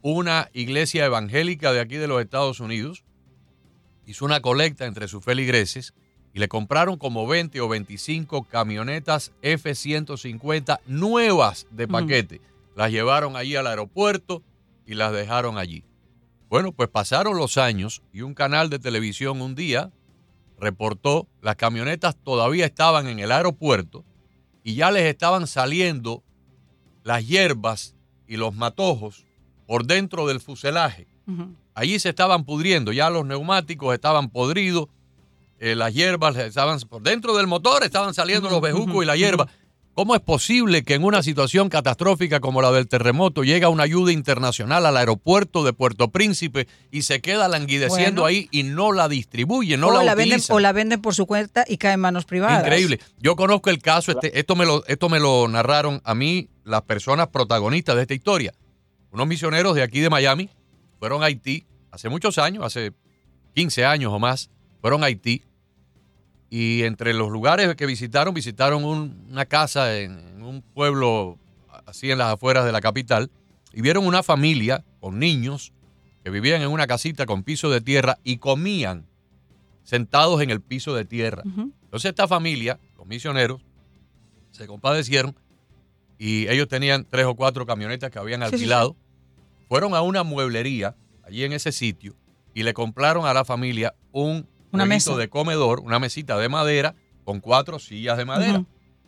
una 0.00 0.48
iglesia 0.52 1.04
evangélica 1.06 1.72
de 1.72 1.80
aquí 1.80 1.96
de 1.96 2.06
los 2.06 2.22
Estados 2.22 2.60
Unidos 2.60 3.02
hizo 4.06 4.24
una 4.24 4.40
colecta 4.40 4.86
entre 4.86 5.08
sus 5.08 5.24
feligreses 5.24 5.92
y 6.32 6.38
le 6.38 6.46
compraron 6.46 6.98
como 6.98 7.26
20 7.26 7.60
o 7.60 7.68
25 7.68 8.44
camionetas 8.44 9.32
F-150 9.42 10.78
nuevas 10.86 11.66
de 11.72 11.88
paquete. 11.88 12.40
Las 12.76 12.92
llevaron 12.92 13.34
allí 13.34 13.56
al 13.56 13.66
aeropuerto 13.66 14.44
y 14.86 14.94
las 14.94 15.12
dejaron 15.12 15.58
allí. 15.58 15.82
Bueno, 16.48 16.70
pues 16.70 16.90
pasaron 16.90 17.36
los 17.36 17.58
años 17.58 18.02
y 18.12 18.20
un 18.20 18.34
canal 18.34 18.70
de 18.70 18.78
televisión 18.78 19.42
un 19.42 19.56
día 19.56 19.90
reportó 20.60 21.26
las 21.42 21.56
camionetas 21.56 22.14
todavía 22.14 22.66
estaban 22.66 23.08
en 23.08 23.18
el 23.18 23.32
aeropuerto 23.32 24.04
y 24.62 24.74
ya 24.74 24.90
les 24.90 25.04
estaban 25.04 25.46
saliendo 25.46 26.22
las 27.04 27.26
hierbas 27.26 27.94
y 28.26 28.36
los 28.36 28.54
matojos 28.54 29.24
por 29.66 29.86
dentro 29.86 30.26
del 30.26 30.40
fuselaje. 30.40 31.06
Allí 31.74 31.98
se 31.98 32.08
estaban 32.08 32.44
pudriendo, 32.44 32.92
ya 32.92 33.10
los 33.10 33.24
neumáticos 33.24 33.94
estaban 33.94 34.30
podridos, 34.30 34.88
eh, 35.60 35.74
las 35.74 35.92
hierbas 35.92 36.36
estaban 36.36 36.80
por 36.80 37.02
dentro 37.02 37.36
del 37.36 37.46
motor, 37.46 37.82
estaban 37.82 38.14
saliendo 38.14 38.48
los 38.48 38.60
bejucos 38.60 39.02
y 39.02 39.06
la 39.06 39.16
hierba. 39.16 39.48
¿Cómo 39.98 40.14
es 40.14 40.20
posible 40.20 40.84
que 40.84 40.94
en 40.94 41.02
una 41.02 41.24
situación 41.24 41.68
catastrófica 41.68 42.38
como 42.38 42.62
la 42.62 42.70
del 42.70 42.86
terremoto 42.86 43.42
llega 43.42 43.68
una 43.68 43.82
ayuda 43.82 44.12
internacional 44.12 44.86
al 44.86 44.96
aeropuerto 44.96 45.64
de 45.64 45.72
Puerto 45.72 46.12
Príncipe 46.12 46.68
y 46.92 47.02
se 47.02 47.20
queda 47.20 47.48
languideciendo 47.48 48.24
ahí 48.24 48.48
y 48.52 48.62
no 48.62 48.92
la 48.92 49.08
distribuye, 49.08 49.76
no 49.76 49.88
o 49.88 50.02
la, 50.04 50.14
venden 50.14 50.40
O 50.50 50.60
la 50.60 50.70
venden 50.70 51.02
por 51.02 51.16
su 51.16 51.26
cuenta 51.26 51.64
y 51.66 51.78
cae 51.78 51.94
en 51.94 52.00
manos 52.00 52.26
privadas. 52.26 52.60
Increíble. 52.60 53.00
Yo 53.18 53.34
conozco 53.34 53.70
el 53.70 53.82
caso, 53.82 54.12
este, 54.12 54.38
esto, 54.38 54.54
me 54.54 54.66
lo, 54.66 54.86
esto 54.86 55.08
me 55.08 55.18
lo 55.18 55.48
narraron 55.48 56.00
a 56.04 56.14
mí 56.14 56.48
las 56.62 56.82
personas 56.82 57.26
protagonistas 57.26 57.96
de 57.96 58.02
esta 58.02 58.14
historia. 58.14 58.54
Unos 59.10 59.26
misioneros 59.26 59.74
de 59.74 59.82
aquí 59.82 59.98
de 59.98 60.10
Miami 60.10 60.48
fueron 61.00 61.24
a 61.24 61.26
Haití 61.26 61.66
hace 61.90 62.08
muchos 62.08 62.38
años, 62.38 62.64
hace 62.64 62.92
15 63.56 63.84
años 63.84 64.12
o 64.12 64.20
más, 64.20 64.48
fueron 64.80 65.02
a 65.02 65.06
Haití 65.06 65.42
y 66.50 66.82
entre 66.84 67.12
los 67.12 67.30
lugares 67.30 67.74
que 67.76 67.86
visitaron, 67.86 68.32
visitaron 68.32 68.84
una 68.84 69.46
casa 69.46 69.98
en, 69.98 70.42
un 70.42 70.62
pueblo 70.62 71.38
así 71.86 72.10
en 72.10 72.18
las 72.18 72.32
afueras 72.32 72.64
de 72.64 72.72
la 72.72 72.80
capital 72.80 73.30
y 73.72 73.82
vieron 73.82 74.06
una 74.06 74.22
familia 74.22 74.84
con 75.00 75.18
niños 75.18 75.72
que 76.24 76.30
vivían 76.30 76.62
en 76.62 76.68
una 76.68 76.86
casita 76.86 77.26
con 77.26 77.42
piso 77.42 77.70
de 77.70 77.80
tierra 77.80 78.18
y 78.24 78.38
comían 78.38 79.06
sentados 79.84 80.40
en 80.40 80.50
el 80.50 80.60
piso 80.60 80.94
de 80.94 81.04
tierra. 81.04 81.42
Entonces 81.44 82.08
esta 82.10 82.26
familia, 82.26 82.78
los 82.96 83.06
misioneros, 83.06 83.60
se 84.50 84.66
compadecieron 84.66 85.34
y 86.18 86.48
ellos 86.48 86.68
tenían 86.68 87.06
tres 87.08 87.26
o 87.26 87.34
cuatro 87.34 87.66
camionetas 87.66 88.10
que 88.10 88.18
habían 88.18 88.42
alquilado. 88.42 88.96
Fueron 89.68 89.94
a 89.94 90.00
una 90.00 90.22
mueblería 90.22 90.96
allí 91.24 91.44
en 91.44 91.52
ese 91.52 91.72
sitio 91.72 92.16
y 92.54 92.62
le 92.62 92.72
compraron 92.72 93.26
a 93.26 93.34
la 93.34 93.44
familia 93.44 93.94
un 94.12 94.48
una 94.72 94.86
mesa 94.86 95.16
de 95.16 95.28
comedor, 95.28 95.80
una 95.80 95.98
mesita 95.98 96.38
de 96.38 96.48
madera 96.48 96.94
con 97.24 97.40
cuatro 97.40 97.78
sillas 97.78 98.16
de 98.16 98.24
madera. 98.24 98.64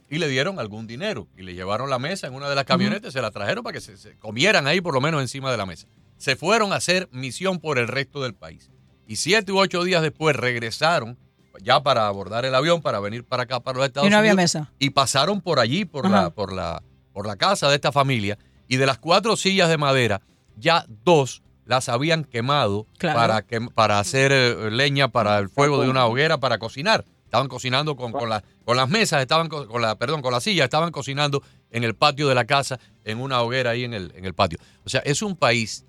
Y 0.09 0.19
le 0.19 0.29
dieron 0.29 0.59
algún 0.59 0.87
dinero 0.87 1.29
y 1.37 1.43
le 1.43 1.55
llevaron 1.55 1.89
la 1.89 1.99
mesa 2.01 2.27
en 2.27 2.35
una 2.35 2.49
de 2.49 2.57
las 2.57 2.65
camionetas, 2.65 3.13
se 3.13 3.23
la 3.23 3.31
trajeron 3.31 3.63
para 3.63 3.75
que 3.75 3.81
se, 3.81 4.17
comieran 4.19 4.67
ahí 4.67 4.81
por 4.81 4.93
lo 4.93 5.01
menos 5.01 5.21
encima 5.23 5.51
de 5.53 5.57
la 5.57 5.67
mesa. 5.67 5.87
Se 6.17 6.35
fueron 6.35 6.73
a 6.73 6.77
hacer 6.77 7.09
misión 7.13 7.61
por 7.61 7.79
el 7.79 7.87
resto 7.87 8.21
del 8.21 8.35
país. 8.35 8.71
Y 9.07 9.17
siete 9.17 9.53
u 9.53 9.59
ocho 9.59 9.85
días 9.85 10.03
después 10.03 10.35
regresaron 10.35 11.17
ya 11.63 11.83
para 11.83 12.09
abordar 12.09 12.45
el 12.45 12.55
avión, 12.55 12.83
para 12.83 13.01
venir 13.01 13.25
para 13.25 13.45
acá, 13.45 13.61
para 13.61 13.79
los 13.79 13.87
Estados 13.87 14.09
y 14.09 14.11
no 14.11 14.19
Unidos. 14.19 14.33
Había 14.33 14.43
mesa. 14.43 14.73
Y 14.79 14.91
pasaron 14.91 15.41
por 15.41 15.59
allí, 15.59 15.85
por 15.85 16.09
la, 16.09 16.31
por, 16.31 16.53
la, 16.53 16.83
por 17.13 17.27
la 17.27 17.37
casa 17.37 17.69
de 17.69 17.77
esta 17.77 17.93
familia. 17.93 18.39
Y 18.69 18.77
de 18.77 18.87
las 18.87 18.99
cuatro 18.99 19.37
sillas 19.37 19.69
de 19.69 19.79
madera, 19.79 20.23
ya 20.57 20.85
dos 21.05 21.43
las 21.71 21.89
habían 21.89 22.25
quemado 22.25 22.89
para, 23.01 23.43
que, 23.43 23.61
para 23.61 24.01
hacer 24.01 24.33
eh, 24.33 24.73
leña 24.73 25.07
para 25.07 25.39
el 25.39 25.49
fuego 25.49 25.81
de 25.81 25.89
una 25.89 26.05
hoguera 26.05 26.41
para 26.41 26.59
cocinar. 26.59 27.05
Estaban 27.25 27.47
cocinando 27.47 27.95
con, 27.95 28.11
con, 28.11 28.29
con 28.65 28.77
las 28.77 28.89
mesas, 28.89 29.23
estaban 29.23 29.49
con 29.49 29.81
la, 29.81 29.97
perdón, 29.97 30.21
con 30.21 30.33
la 30.33 30.41
silla, 30.41 30.65
estaban 30.65 30.91
cocinando 30.91 31.45
en 31.71 31.85
el 31.85 31.95
patio 31.95 32.27
de 32.27 32.35
la 32.35 32.45
casa, 32.45 32.81
en 33.05 33.21
una 33.21 33.41
hoguera 33.41 33.71
ahí 33.71 33.85
en 33.85 33.95
el, 33.95 34.13
en 34.17 34.25
el 34.25 34.35
patio. 34.35 34.59
O 34.85 34.89
sea, 34.89 35.01
es 35.05 35.23
un 35.23 35.37
país 35.37 35.87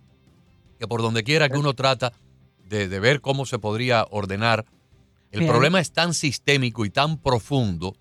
que 0.78 0.88
por 0.88 1.02
donde 1.02 1.24
quiera 1.24 1.50
que 1.50 1.58
uno 1.58 1.74
trata 1.74 2.14
de, 2.70 2.88
ver 3.00 3.20
cómo 3.20 3.48
se 3.48 3.58
podría 3.58 4.06
ordenar, 4.12 4.66
el 5.32 5.48
problema 5.48 5.80
es 5.80 5.92
tan 5.92 6.14
sistémico 6.14 6.86
y 6.86 6.92
tan 6.92 7.18
profundo 7.18 7.96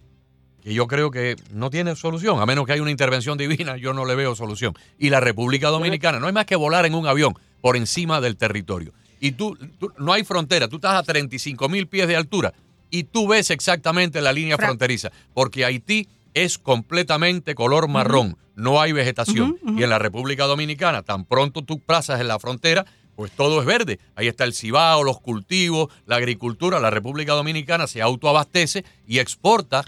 que 0.61 0.75
yo 0.75 0.87
creo 0.87 1.11
que 1.11 1.37
no 1.51 1.71
tiene 1.71 1.97
solución, 1.97 2.43
a 2.43 2.45
menos 2.45 2.67
que 2.67 2.75
haya 2.75 2.83
una 2.83 2.91
intervención 2.91 3.39
divina, 3.39 3.79
yo 3.79 3.95
no 3.95 4.05
le 4.05 4.17
veo 4.17 4.35
solución. 4.35 4.75
Y 4.99 5.09
la 5.09 5.21
República 5.21 5.69
Dominicana 5.69 6.21
no 6.21 6.29
es 6.29 6.35
más 6.35 6.45
que 6.45 6.57
volar 6.57 6.85
en 6.85 6.95
un 6.95 7.07
avión 7.07 7.35
por 7.61 7.77
encima 7.77 8.21
del 8.21 8.37
territorio. 8.37 8.93
Y 9.21 9.33
tú, 9.33 9.57
no 9.99 10.13
hay 10.13 10.25
frontera, 10.25 10.69
tú 10.69 10.77
estás 10.77 10.95
a 10.95 11.03
35 11.03 11.69
mil 11.69 11.87
pies 11.87 12.09
de 12.09 12.17
altura 12.17 12.55
y 12.91 13.05
tú 13.05 13.29
ves 13.29 13.51
exactamente 13.51 14.21
la 14.21 14.33
línea 14.33 14.57
fronteriza, 14.57 15.11
porque 15.35 15.65
Haití 15.65 16.09
es 16.35 16.59
completamente 16.59 17.55
color 17.55 17.89
marrón, 17.89 18.37
no 18.57 18.81
hay 18.81 18.93
vegetación. 18.93 19.59
Y 19.77 19.83
en 19.83 19.91
la 19.91 19.99
República 19.99 20.45
Dominicana, 20.45 21.03
tan 21.03 21.25
pronto 21.25 21.63
tú 21.63 21.81
pasas 21.81 22.21
en 22.21 22.29
la 22.29 22.39
frontera, 22.39 22.87
pues 23.17 23.33
todo 23.33 23.61
es 23.61 23.67
verde. 23.67 23.99
Ahí 24.17 24.29
está 24.29 24.45
el 24.45 24.55
cibao, 24.55 25.03
los 25.03 25.21
cultivos, 25.21 25.89
la 26.07 26.17
agricultura. 26.17 26.81
La 26.81 26.91
República 26.91 27.33
Dominicana 27.33 27.87
se 27.87 28.01
autoabastece 28.01 28.85
y 29.07 29.19
exporta 29.19 29.85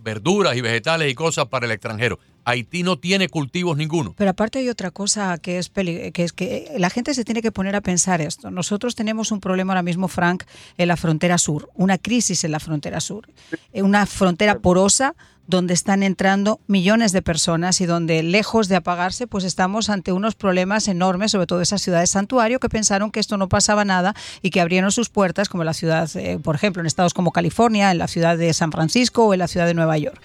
verduras 0.00 0.56
y 0.56 0.60
vegetales 0.60 1.10
y 1.10 1.14
cosas 1.14 1.46
para 1.46 1.66
el 1.66 1.72
extranjero. 1.72 2.18
Haití 2.48 2.82
no 2.82 2.98
tiene 2.98 3.28
cultivos 3.28 3.76
ninguno. 3.76 4.14
Pero 4.16 4.30
aparte 4.30 4.58
hay 4.58 4.70
otra 4.70 4.90
cosa 4.90 5.36
que 5.36 5.58
es, 5.58 5.68
que 5.68 6.12
es 6.14 6.32
que 6.32 6.72
la 6.78 6.88
gente 6.88 7.12
se 7.12 7.22
tiene 7.22 7.42
que 7.42 7.52
poner 7.52 7.76
a 7.76 7.82
pensar 7.82 8.22
esto. 8.22 8.50
Nosotros 8.50 8.94
tenemos 8.94 9.30
un 9.32 9.40
problema 9.40 9.74
ahora 9.74 9.82
mismo, 9.82 10.08
Frank, 10.08 10.44
en 10.78 10.88
la 10.88 10.96
frontera 10.96 11.36
sur, 11.36 11.68
una 11.74 11.98
crisis 11.98 12.44
en 12.44 12.52
la 12.52 12.58
frontera 12.58 13.00
sur, 13.00 13.28
eh, 13.74 13.82
una 13.82 14.06
frontera 14.06 14.60
porosa 14.60 15.14
donde 15.46 15.74
están 15.74 16.02
entrando 16.02 16.60
millones 16.66 17.12
de 17.12 17.20
personas 17.20 17.82
y 17.82 17.86
donde 17.86 18.22
lejos 18.22 18.68
de 18.68 18.76
apagarse, 18.76 19.26
pues 19.26 19.44
estamos 19.44 19.90
ante 19.90 20.12
unos 20.12 20.34
problemas 20.34 20.88
enormes, 20.88 21.32
sobre 21.32 21.46
todo 21.46 21.60
esas 21.60 21.82
ciudades 21.82 22.10
santuario 22.10 22.60
que 22.60 22.68
pensaron 22.68 23.10
que 23.10 23.20
esto 23.20 23.36
no 23.36 23.48
pasaba 23.48 23.84
nada 23.84 24.14
y 24.42 24.50
que 24.50 24.60
abrieron 24.60 24.92
sus 24.92 25.08
puertas, 25.10 25.48
como 25.48 25.64
la 25.64 25.72
ciudad, 25.74 26.08
eh, 26.16 26.38
por 26.38 26.54
ejemplo, 26.54 26.80
en 26.80 26.86
estados 26.86 27.14
como 27.14 27.32
California, 27.32 27.90
en 27.90 27.98
la 27.98 28.08
ciudad 28.08 28.38
de 28.38 28.52
San 28.54 28.72
Francisco 28.72 29.24
o 29.24 29.32
en 29.34 29.38
la 29.38 29.48
ciudad 29.48 29.66
de 29.66 29.74
Nueva 29.74 29.98
York 29.98 30.20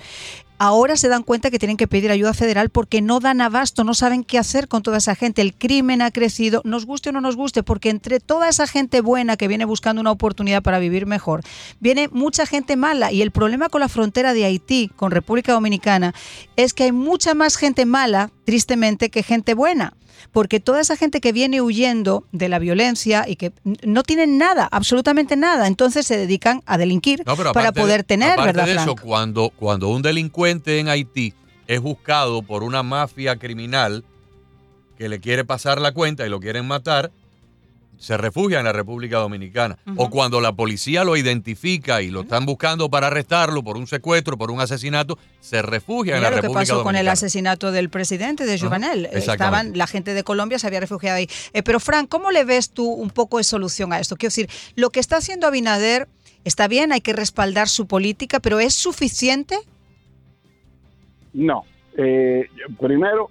ahora 0.63 0.95
se 0.95 1.09
dan 1.09 1.23
cuenta 1.23 1.51
que 1.51 1.59
tienen 1.59 1.75
que 1.75 1.89
pedir 1.89 2.09
ayuda 2.09 2.33
federal 2.33 2.69
porque 2.69 3.01
no 3.01 3.19
dan 3.19 3.41
abasto, 3.41 3.83
no 3.83 3.93
saben 3.93 4.23
qué 4.23 4.37
hacer 4.37 4.69
con 4.69 4.81
toda 4.81 4.97
esa 4.97 5.13
gente. 5.13 5.41
El 5.41 5.53
crimen 5.53 6.01
ha 6.01 6.09
crecido, 6.09 6.61
nos 6.63 6.85
guste 6.85 7.09
o 7.09 7.11
no 7.11 7.19
nos 7.19 7.35
guste, 7.35 7.63
porque 7.63 7.89
entre 7.89 8.21
toda 8.21 8.47
esa 8.47 8.65
gente 8.65 9.01
buena 9.01 9.35
que 9.35 9.49
viene 9.49 9.65
buscando 9.65 9.99
una 9.99 10.11
oportunidad 10.11 10.63
para 10.63 10.79
vivir 10.79 11.05
mejor, 11.05 11.41
viene 11.81 12.07
mucha 12.07 12.45
gente 12.45 12.77
mala. 12.77 13.11
Y 13.11 13.21
el 13.21 13.31
problema 13.31 13.67
con 13.67 13.81
la 13.81 13.89
frontera 13.89 14.33
de 14.33 14.45
Haití, 14.45 14.89
con 14.95 15.11
República 15.11 15.51
Dominicana, 15.51 16.13
es 16.55 16.73
que 16.73 16.85
hay 16.85 16.93
mucha 16.93 17.33
más 17.33 17.57
gente 17.57 17.85
mala, 17.85 18.31
tristemente, 18.45 19.09
que 19.09 19.21
gente 19.21 19.55
buena 19.55 19.93
porque 20.31 20.59
toda 20.59 20.81
esa 20.81 20.95
gente 20.95 21.21
que 21.21 21.31
viene 21.31 21.61
huyendo 21.61 22.25
de 22.31 22.49
la 22.49 22.59
violencia 22.59 23.25
y 23.27 23.35
que 23.35 23.51
no 23.83 24.03
tienen 24.03 24.37
nada, 24.37 24.67
absolutamente 24.71 25.35
nada, 25.35 25.67
entonces 25.67 26.05
se 26.05 26.17
dedican 26.17 26.61
a 26.65 26.77
delinquir 26.77 27.23
para 27.53 27.71
poder 27.71 28.03
tener, 28.03 28.39
¿verdad? 28.39 28.65
De 28.65 28.75
eso, 28.75 28.95
cuando, 28.95 29.49
cuando 29.49 29.89
un 29.89 30.01
delincuente 30.01 30.52
en 30.65 30.89
Haití 30.89 31.33
es 31.67 31.79
buscado 31.79 32.41
por 32.41 32.63
una 32.63 32.83
mafia 32.83 33.37
criminal 33.37 34.03
que 34.97 35.09
le 35.09 35.19
quiere 35.19 35.45
pasar 35.45 35.81
la 35.81 35.93
cuenta 35.93 36.25
y 36.25 36.29
lo 36.29 36.39
quieren 36.39 36.67
matar, 36.67 37.11
se 37.97 38.17
refugia 38.17 38.59
en 38.59 38.65
la 38.65 38.73
República 38.73 39.17
Dominicana. 39.17 39.77
O 39.95 40.09
cuando 40.09 40.41
la 40.41 40.51
policía 40.53 41.03
lo 41.03 41.15
identifica 41.15 42.01
y 42.01 42.09
lo 42.09 42.21
están 42.21 42.45
buscando 42.45 42.89
para 42.89 43.07
arrestarlo 43.07 43.63
por 43.63 43.77
un 43.77 43.87
secuestro, 43.87 44.37
por 44.37 44.51
un 44.51 44.59
asesinato, 44.59 45.17
se 45.39 45.61
refugia 45.61 46.17
en 46.17 46.21
la 46.21 46.29
República 46.29 46.47
Dominicana. 46.47 46.59
lo 46.59 46.65
que 46.65 46.73
pasó 46.73 46.83
con 46.83 46.95
el 46.95 47.07
asesinato 47.07 47.71
del 47.71 47.89
presidente 47.89 48.45
de 48.45 48.59
Juvenel. 48.59 49.07
Estaban, 49.11 49.77
la 49.77 49.87
gente 49.87 50.13
de 50.13 50.23
Colombia 50.23 50.59
se 50.59 50.67
había 50.67 50.81
refugiado 50.81 51.17
ahí. 51.17 51.29
Eh, 51.53 51.63
pero, 51.63 51.79
Frank, 51.79 52.09
¿cómo 52.09 52.31
le 52.31 52.43
ves 52.43 52.71
tú 52.71 52.91
un 52.91 53.09
poco 53.09 53.37
de 53.37 53.45
solución 53.45 53.93
a 53.93 53.99
esto? 53.99 54.17
Quiero 54.17 54.31
decir, 54.31 54.49
lo 54.75 54.89
que 54.89 54.99
está 54.99 55.17
haciendo 55.17 55.47
Abinader 55.47 56.09
está 56.43 56.67
bien, 56.67 56.91
hay 56.91 57.01
que 57.01 57.13
respaldar 57.13 57.69
su 57.69 57.87
política, 57.87 58.41
pero 58.41 58.59
¿es 58.59 58.73
suficiente? 58.73 59.57
No. 61.33 61.63
Eh, 61.95 62.47
primero, 62.79 63.29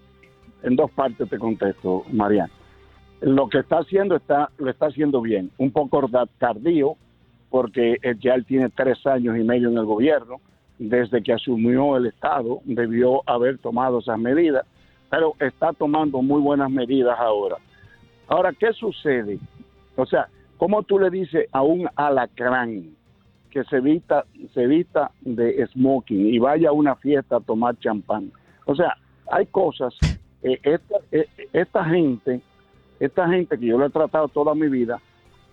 en 0.63 0.77
dos 0.77 0.91
partes 0.93 1.29
te 1.29 1.39
contesto, 1.39 2.05
Mariana 2.13 2.53
lo 3.23 3.49
que 3.49 3.59
está 3.59 3.79
haciendo 3.79 4.17
está 4.17 4.51
lo 4.59 4.69
está 4.69 4.87
haciendo 4.87 5.21
bien, 5.21 5.51
un 5.57 5.71
poco 5.71 6.09
tardío 6.39 6.97
porque 7.51 7.99
ya 8.21 8.35
él 8.35 8.45
tiene 8.45 8.69
tres 8.71 9.07
años 9.07 9.37
y 9.39 9.45
medio 9.45 9.69
en 9.69 9.77
el 9.77 9.85
gobierno, 9.85 10.41
desde 10.79 11.23
que 11.23 11.35
asumió 11.35 11.97
el 11.97 12.07
Estado 12.07 12.61
debió 12.65 13.23
haber 13.27 13.59
tomado 13.59 13.99
esas 13.99 14.19
medidas, 14.19 14.67
pero 15.11 15.35
está 15.39 15.73
tomando 15.75 16.23
muy 16.23 16.41
buenas 16.41 16.71
medidas 16.71 17.17
ahora. 17.21 17.57
Ahora, 18.27 18.53
¿qué 18.59 18.73
sucede? 18.73 19.39
O 19.97 20.07
sea, 20.07 20.29
¿cómo 20.57 20.83
tú 20.83 20.99
le 20.99 21.11
dices 21.11 21.47
a 21.53 21.61
un 21.61 21.89
alacrán 21.95 22.97
que 23.53 23.65
se 23.65 23.77
evita, 23.77 24.25
se 24.55 24.63
evita 24.63 25.11
de 25.21 25.67
smoking 25.69 26.27
y 26.27 26.39
vaya 26.39 26.71
a 26.71 26.73
una 26.73 26.97
fiesta 26.97 27.37
a 27.37 27.41
tomar 27.41 27.79
champán? 27.79 28.33
O 28.67 28.75
sea, 28.75 28.97
hay 29.31 29.47
cosas, 29.47 29.95
eh, 30.43 30.59
esta, 30.63 30.97
eh, 31.13 31.29
esta 31.53 31.85
gente 31.85 32.41
esta 33.05 33.29
gente 33.29 33.59
que 33.59 33.67
yo 33.67 33.79
lo 33.79 33.87
he 33.87 33.91
tratado 33.91 34.29
toda 34.29 34.55
mi 34.55 34.69
vida, 34.69 35.01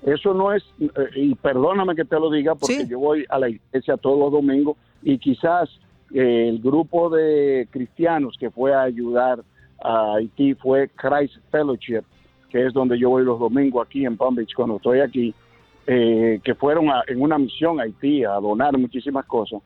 eso 0.04 0.36
no 0.36 0.54
es, 0.54 0.64
eh, 0.80 0.88
y 1.16 1.36
perdóname 1.36 1.96
que 1.96 2.06
te 2.06 2.20
lo 2.20 2.30
diga, 2.30 2.54
porque 2.54 2.86
yo 2.88 3.00
voy 3.00 3.26
a 3.28 3.40
la 3.40 3.50
iglesia 3.50 3.98
todos 3.98 4.20
los 4.20 4.32
domingos 4.32 4.78
y 5.02 5.18
quizás 5.18 5.68
el 6.14 6.60
grupo 6.60 7.10
de 7.10 7.68
cristianos 7.72 8.36
que 8.40 8.52
fue 8.52 8.74
a 8.74 8.84
ayudar 8.84 9.40
a 9.84 10.16
Haití 10.16 10.54
fue 10.54 10.90
Christ 10.90 11.38
Fellowship, 11.52 12.04
que 12.50 12.68
es 12.68 12.74
donde 12.74 13.00
yo 13.00 13.10
voy 13.10 13.24
los 13.24 13.40
domingos 13.40 13.86
aquí 13.88 14.06
en 14.06 14.16
Palm 14.16 14.36
Beach 14.36 14.54
cuando 14.56 14.76
estoy 14.76 15.00
aquí, 15.00 15.34
eh, 15.92 16.40
que 16.44 16.54
fueron 16.54 16.86
en 17.08 17.20
una 17.20 17.40
misión 17.40 17.80
a 17.80 17.84
Haití 17.84 18.24
a 18.24 18.34
donar 18.34 18.78
muchísimas 18.78 19.26
cosas. 19.26 19.60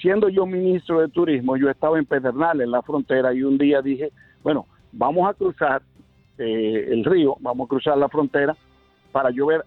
siendo 0.00 0.28
yo 0.28 0.46
ministro 0.46 1.00
de 1.00 1.08
turismo, 1.08 1.56
yo 1.56 1.70
estaba 1.70 1.96
en 1.96 2.06
Pedernal, 2.06 2.60
en 2.60 2.70
la 2.72 2.82
frontera, 2.82 3.32
y 3.32 3.44
un 3.44 3.56
día 3.56 3.80
dije, 3.82 4.10
bueno, 4.42 4.66
vamos 4.90 5.28
a 5.28 5.34
cruzar 5.34 5.82
eh, 6.38 6.88
el 6.90 7.04
río, 7.04 7.36
vamos 7.38 7.66
a 7.66 7.68
cruzar 7.68 7.96
la 7.96 8.08
frontera 8.08 8.56
para 9.12 9.30
yo 9.30 9.46
ver 9.46 9.64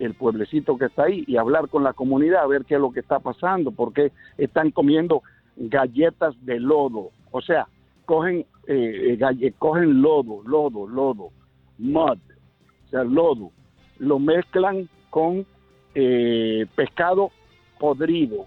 el 0.00 0.14
pueblecito 0.14 0.76
que 0.76 0.86
está 0.86 1.04
ahí, 1.04 1.22
y 1.28 1.36
hablar 1.36 1.68
con 1.68 1.84
la 1.84 1.92
comunidad, 1.92 2.42
a 2.42 2.46
ver 2.48 2.64
qué 2.64 2.74
es 2.74 2.80
lo 2.80 2.90
que 2.90 3.00
está 3.00 3.20
pasando, 3.20 3.70
porque 3.70 4.10
están 4.36 4.72
comiendo 4.72 5.22
galletas 5.56 6.34
de 6.44 6.58
lodo. 6.58 7.10
O 7.30 7.40
sea, 7.40 7.68
cogen, 8.04 8.46
eh, 8.66 9.16
eh 9.20 9.52
cogen 9.58 10.02
lodo, 10.02 10.42
lodo, 10.44 10.88
lodo, 10.88 11.30
mud, 11.78 12.18
o 12.18 12.88
sea, 12.90 13.04
lodo, 13.04 13.52
lo 13.98 14.18
mezclan 14.18 14.88
con 15.10 15.46
eh, 15.94 16.66
pescado 16.74 17.30
podrido, 17.78 18.46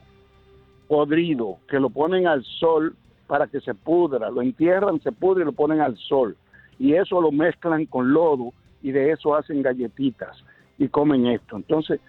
podrido, 0.87 1.57
que 1.67 1.79
lo 1.79 1.89
ponen 1.89 2.27
al 2.27 2.43
sol 2.43 2.95
para 3.27 3.47
que 3.47 3.61
se 3.61 3.73
pudra, 3.73 4.29
lo 4.29 4.41
entierran, 4.41 5.01
se 5.01 5.11
pudre 5.11 5.43
y 5.43 5.45
lo 5.45 5.51
ponen 5.51 5.81
al 5.81 5.97
sol. 5.97 6.35
Y 6.79 6.93
eso 6.93 7.21
lo 7.21 7.31
mezclan 7.31 7.85
con 7.85 8.11
lodo 8.13 8.53
y 8.81 8.91
de 8.91 9.11
eso 9.11 9.35
hacen 9.35 9.61
galletitas 9.61 10.37
y 10.77 10.87
comen 10.87 11.27
esto. 11.27 11.57
Entonces, 11.57 11.99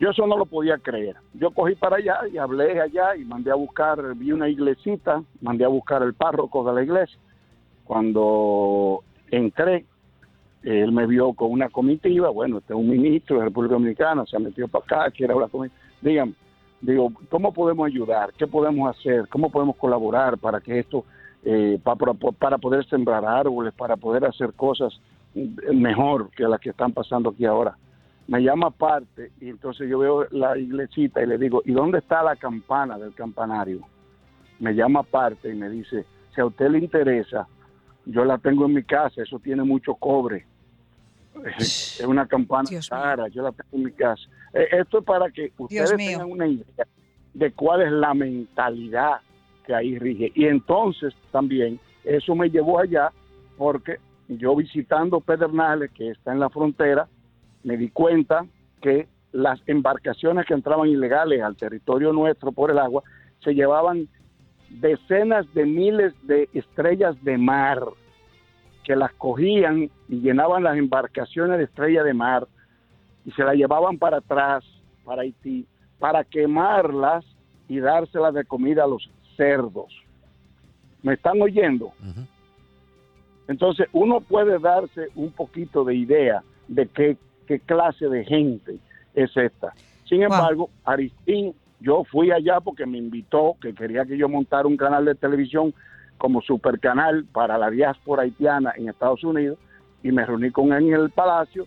yo 0.00 0.10
eso 0.10 0.26
no 0.26 0.36
lo 0.36 0.46
podía 0.46 0.78
creer. 0.78 1.16
Yo 1.34 1.50
cogí 1.50 1.76
para 1.76 1.96
allá 1.96 2.20
y 2.32 2.38
hablé 2.38 2.80
allá 2.80 3.14
y 3.16 3.24
mandé 3.24 3.50
a 3.50 3.54
buscar, 3.54 4.14
vi 4.16 4.32
una 4.32 4.48
iglesita, 4.48 5.22
mandé 5.40 5.64
a 5.64 5.68
buscar 5.68 6.02
el 6.02 6.14
párroco 6.14 6.64
de 6.64 6.74
la 6.74 6.82
iglesia. 6.82 7.18
Cuando 7.84 9.04
entré, 9.30 9.84
él 10.64 10.92
me 10.92 11.06
vio 11.06 11.34
con 11.34 11.50
una 11.50 11.68
comitiva, 11.68 12.30
bueno, 12.30 12.58
este 12.58 12.72
es 12.72 12.78
un 12.78 12.88
ministro 12.88 13.38
de 13.38 13.44
República 13.44 13.74
Dominicana, 13.74 14.24
se 14.24 14.36
ha 14.36 14.40
metido 14.40 14.66
para 14.66 14.84
acá, 14.84 15.10
quiere 15.10 15.34
hablar 15.34 15.50
conmigo. 15.50 15.74
Dígame, 16.00 16.32
digo, 16.80 17.12
¿cómo 17.28 17.52
podemos 17.52 17.86
ayudar? 17.86 18.32
¿Qué 18.32 18.46
podemos 18.46 18.96
hacer? 18.96 19.28
¿Cómo 19.28 19.50
podemos 19.50 19.76
colaborar 19.76 20.38
para 20.38 20.60
que 20.60 20.78
esto, 20.78 21.04
eh, 21.44 21.78
para, 21.82 22.14
para 22.14 22.56
poder 22.56 22.86
sembrar 22.86 23.26
árboles, 23.26 23.74
para 23.74 23.96
poder 23.96 24.24
hacer 24.24 24.54
cosas 24.54 24.98
mejor 25.34 26.30
que 26.30 26.44
las 26.44 26.60
que 26.60 26.70
están 26.70 26.92
pasando 26.92 27.30
aquí 27.30 27.44
ahora? 27.44 27.76
Me 28.26 28.42
llama 28.42 28.68
aparte 28.68 29.32
y 29.42 29.50
entonces 29.50 29.86
yo 29.86 29.98
veo 29.98 30.26
la 30.30 30.56
iglesita 30.56 31.22
y 31.22 31.26
le 31.26 31.36
digo, 31.36 31.60
¿y 31.66 31.72
dónde 31.72 31.98
está 31.98 32.22
la 32.22 32.36
campana 32.36 32.98
del 32.98 33.12
campanario? 33.12 33.80
Me 34.60 34.74
llama 34.74 35.00
aparte 35.00 35.52
y 35.52 35.54
me 35.54 35.68
dice, 35.68 36.06
si 36.34 36.40
a 36.40 36.46
usted 36.46 36.70
le 36.70 36.78
interesa, 36.78 37.46
yo 38.06 38.24
la 38.24 38.38
tengo 38.38 38.64
en 38.64 38.72
mi 38.72 38.82
casa, 38.82 39.20
eso 39.20 39.38
tiene 39.40 39.62
mucho 39.62 39.94
cobre 39.96 40.46
es 41.58 42.02
una 42.06 42.26
campana 42.26 42.68
cara, 42.88 43.28
yo 43.28 43.42
la 43.42 43.52
tengo 43.52 43.68
en 43.72 43.82
mi 43.84 43.92
casa. 43.92 44.22
Eh, 44.52 44.68
esto 44.72 44.98
es 44.98 45.04
para 45.04 45.30
que 45.30 45.52
ustedes 45.58 45.96
tengan 45.96 46.30
una 46.30 46.46
idea 46.46 46.86
de 47.32 47.52
cuál 47.52 47.82
es 47.82 47.92
la 47.92 48.14
mentalidad 48.14 49.20
que 49.66 49.74
ahí 49.74 49.98
rige. 49.98 50.32
Y 50.34 50.46
entonces 50.46 51.14
también 51.32 51.80
eso 52.04 52.34
me 52.34 52.50
llevó 52.50 52.78
allá 52.78 53.10
porque 53.56 53.98
yo 54.28 54.54
visitando 54.56 55.20
Pedernales, 55.20 55.90
que 55.92 56.10
está 56.10 56.32
en 56.32 56.40
la 56.40 56.50
frontera, 56.50 57.08
me 57.62 57.76
di 57.76 57.90
cuenta 57.90 58.46
que 58.80 59.08
las 59.32 59.60
embarcaciones 59.66 60.46
que 60.46 60.54
entraban 60.54 60.88
ilegales 60.88 61.42
al 61.42 61.56
territorio 61.56 62.12
nuestro 62.12 62.52
por 62.52 62.70
el 62.70 62.78
agua 62.78 63.02
se 63.42 63.54
llevaban 63.54 64.08
decenas 64.68 65.52
de 65.54 65.66
miles 65.66 66.14
de 66.22 66.48
estrellas 66.52 67.16
de 67.24 67.38
mar 67.38 67.82
que 68.84 68.94
las 68.94 69.12
cogían 69.14 69.90
y 70.08 70.20
llenaban 70.20 70.62
las 70.62 70.76
embarcaciones 70.76 71.58
de 71.58 71.64
estrella 71.64 72.02
de 72.04 72.14
mar 72.14 72.46
y 73.24 73.32
se 73.32 73.42
las 73.42 73.54
llevaban 73.54 73.98
para 73.98 74.18
atrás, 74.18 74.64
para 75.04 75.22
Haití, 75.22 75.66
para 75.98 76.22
quemarlas 76.22 77.24
y 77.68 77.78
dárselas 77.78 78.34
de 78.34 78.44
comida 78.44 78.84
a 78.84 78.86
los 78.86 79.08
cerdos. 79.36 79.92
¿Me 81.02 81.14
están 81.14 81.40
oyendo? 81.40 81.92
Entonces 83.48 83.88
uno 83.92 84.20
puede 84.20 84.58
darse 84.58 85.08
un 85.14 85.30
poquito 85.32 85.84
de 85.84 85.94
idea 85.94 86.42
de 86.68 86.86
qué, 86.88 87.16
qué 87.46 87.60
clase 87.60 88.08
de 88.08 88.24
gente 88.24 88.78
es 89.14 89.34
esta. 89.36 89.72
Sin 90.04 90.22
embargo, 90.22 90.70
Aristín, 90.84 91.54
yo 91.80 92.04
fui 92.04 92.30
allá 92.30 92.60
porque 92.60 92.86
me 92.86 92.98
invitó, 92.98 93.56
que 93.60 93.74
quería 93.74 94.04
que 94.04 94.16
yo 94.16 94.28
montara 94.28 94.66
un 94.66 94.76
canal 94.76 95.04
de 95.04 95.14
televisión 95.14 95.74
como 96.18 96.40
supercanal 96.42 97.24
para 97.32 97.58
la 97.58 97.70
diáspora 97.70 98.22
haitiana 98.22 98.72
en 98.76 98.88
Estados 98.88 99.24
Unidos 99.24 99.58
y 100.02 100.12
me 100.12 100.24
reuní 100.24 100.50
con 100.50 100.72
él 100.72 100.88
en 100.88 100.94
el 100.94 101.10
palacio 101.10 101.66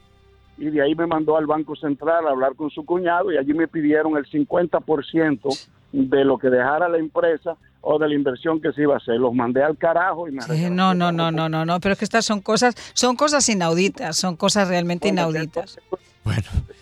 y 0.58 0.70
de 0.70 0.82
ahí 0.82 0.96
me 0.96 1.06
mandó 1.06 1.38
al 1.38 1.46
Banco 1.46 1.76
Central 1.76 2.28
a 2.28 2.32
hablar 2.32 2.56
con 2.56 2.70
su 2.70 2.84
cuñado 2.86 3.32
y 3.32 3.38
allí 3.38 3.54
me 3.54 3.68
pidieron 3.68 4.18
el 4.18 4.26
50% 4.26 5.70
de 5.92 6.26
lo 6.26 6.38
que 6.38 6.50
dejara 6.50 6.90
la 6.90 6.98
empresa 6.98 7.56
o 7.82 8.00
de 8.00 8.10
la 8.10 8.16
inversión 8.16 8.60
que 8.60 8.72
se 8.74 8.82
iba 8.82 8.96
a 8.96 8.98
hacer. 8.98 9.16
Los 9.16 9.34
mandé 9.34 9.64
al 9.64 9.78
carajo 9.78 10.28
y 10.28 10.32
me 10.32 10.70
No, 10.70 10.94
no, 10.94 11.12
no, 11.12 11.32
no, 11.32 11.48
no, 11.48 11.66
no, 11.66 11.80
pero 11.80 11.94
es 11.94 12.00
que 12.00 12.06
estas 12.06 12.26
son 12.26 12.42
cosas, 12.42 12.76
son 12.94 13.16
cosas 13.16 13.48
inauditas, 13.50 14.18
son 14.18 14.36
cosas 14.36 14.68
realmente 14.68 15.08
inauditas. 15.08 15.80
Bueno. 15.90 16.07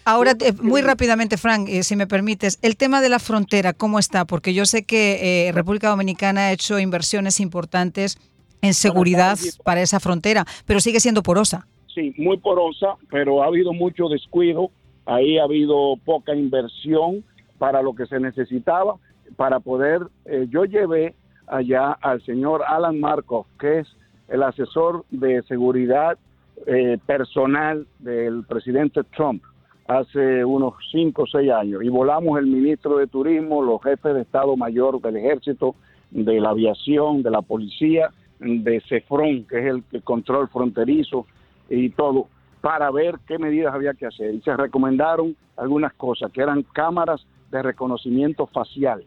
Ahora, 0.06 0.34
eh, 0.40 0.54
muy 0.62 0.82
rápidamente, 0.82 1.38
Frank, 1.38 1.68
eh, 1.68 1.84
si 1.84 1.96
me 1.96 2.08
permites, 2.08 2.60
el 2.62 2.78
tema 2.78 3.02
de 3.02 3.10
la 3.10 3.20
frontera, 3.20 3.74
¿cómo 3.74 4.00
está? 4.00 4.26
Porque 4.26 4.54
yo 4.54 4.66
sé 4.66 4.86
que 4.86 5.48
eh, 5.48 5.52
República 5.52 5.90
Dominicana 5.90 6.42
ha 6.42 6.52
hecho 6.52 6.80
inversiones 6.80 7.40
importantes 7.40 8.18
en 8.62 8.74
seguridad 8.74 9.38
para 9.64 9.82
esa 9.82 10.00
frontera, 10.00 10.46
pero 10.66 10.80
sigue 10.80 11.00
siendo 11.00 11.24
porosa. 11.24 11.68
Sí, 11.94 12.14
muy 12.18 12.38
porosa, 12.38 12.96
pero 13.10 13.42
ha 13.42 13.48
habido 13.48 13.74
mucho 13.74 14.08
descuido, 14.10 14.70
ahí 15.06 15.38
ha 15.38 15.44
habido 15.44 15.96
poca 16.04 16.36
inversión 16.36 17.24
para 17.58 17.82
lo 17.82 17.96
que 17.96 18.06
se 18.06 18.20
necesitaba 18.20 18.98
para 19.38 19.60
poder, 19.60 20.02
yo 20.50 20.66
llevé 20.66 21.16
allá 21.48 21.92
al 21.94 22.24
señor 22.26 22.64
Alan 22.68 23.00
Markov, 23.00 23.46
que 23.60 23.80
es 23.80 23.88
el 24.28 24.44
asesor 24.44 25.06
de 25.10 25.42
seguridad 25.44 26.18
eh, 26.66 26.98
personal 27.06 27.86
del 28.00 28.44
presidente 28.44 29.04
Trump 29.16 29.44
hace 29.88 30.44
unos 30.44 30.74
5 30.92 31.22
o 31.22 31.28
6 31.28 31.52
años 31.52 31.84
y 31.84 31.90
volamos 31.90 32.40
el 32.40 32.48
ministro 32.48 32.98
de 32.98 33.08
Turismo, 33.08 33.62
los 33.62 33.82
jefes 33.84 34.16
de 34.16 34.22
Estado 34.22 34.56
Mayor 34.58 35.00
del 35.02 35.18
Ejército, 35.18 35.76
de 36.10 36.40
la 36.40 36.50
aviación, 36.50 37.22
de 37.22 37.30
la 37.30 37.42
policía, 37.42 38.10
de 38.40 38.82
CEFRON, 38.88 39.46
que 39.46 39.60
es 39.60 39.66
el, 39.92 40.04
control 40.04 40.48
fronterizo 40.50 41.26
y 41.70 41.90
todo, 41.90 42.28
para 42.62 42.90
ver 42.92 43.20
qué 43.28 43.38
medidas 43.38 43.74
había 43.74 43.94
que 43.94 44.08
hacer. 44.08 44.34
Y 44.34 44.42
se 44.42 44.56
recomendaron 44.56 45.36
algunas 45.58 45.94
cosas, 45.94 46.32
que 46.32 46.42
eran 46.42 46.64
cámaras 46.64 47.26
de 47.52 47.62
reconocimiento 47.62 48.48
facial 48.48 49.04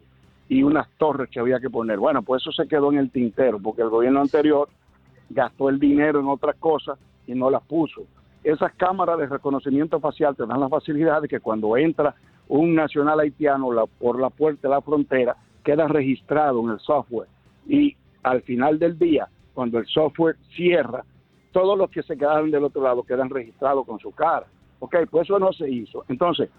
y 0.47 0.63
unas 0.63 0.87
torres 0.97 1.29
que 1.29 1.39
había 1.39 1.59
que 1.59 1.69
poner. 1.69 1.99
Bueno, 1.99 2.23
pues 2.23 2.41
eso 2.41 2.51
se 2.51 2.67
quedó 2.67 2.91
en 2.91 2.99
el 2.99 3.11
tintero, 3.11 3.59
porque 3.59 3.81
el 3.81 3.89
gobierno 3.89 4.21
anterior 4.21 4.69
gastó 5.29 5.69
el 5.69 5.79
dinero 5.79 6.19
en 6.19 6.27
otras 6.27 6.55
cosas 6.55 6.97
y 7.29 7.35
no 7.35 7.49
las 7.49 7.63
puso. 7.63 8.03
Esas 8.43 8.73
cámaras 8.73 9.19
de 9.19 9.27
reconocimiento 9.27 9.99
facial 9.99 10.35
te 10.35 10.45
dan 10.45 10.59
la 10.59 10.69
facilidad 10.69 11.21
de 11.21 11.27
que 11.27 11.39
cuando 11.39 11.77
entra 11.77 12.15
un 12.47 12.73
nacional 12.73 13.19
haitiano 13.19 13.69
por 13.99 14.19
la 14.19 14.29
puerta 14.29 14.67
de 14.67 14.73
la 14.73 14.81
frontera, 14.81 15.35
queda 15.63 15.87
registrado 15.87 16.61
en 16.61 16.69
el 16.71 16.79
software. 16.79 17.27
Y 17.67 17.95
al 18.23 18.41
final 18.41 18.79
del 18.79 18.97
día, 18.97 19.27
cuando 19.53 19.77
el 19.77 19.85
software 19.85 20.37
cierra, 20.55 21.03
todos 21.51 21.77
los 21.77 21.91
que 21.91 22.01
se 22.01 22.17
quedaron 22.17 22.49
del 22.49 22.63
otro 22.63 22.81
lado 22.81 23.03
quedan 23.03 23.29
registrados 23.29 23.85
con 23.85 23.99
su 23.99 24.11
cara. 24.11 24.47
Ok, 24.79 24.95
pues 25.11 25.27
eso 25.27 25.37
no 25.37 25.53
se 25.53 25.69
hizo. 25.69 26.05
Entonces, 26.07 26.49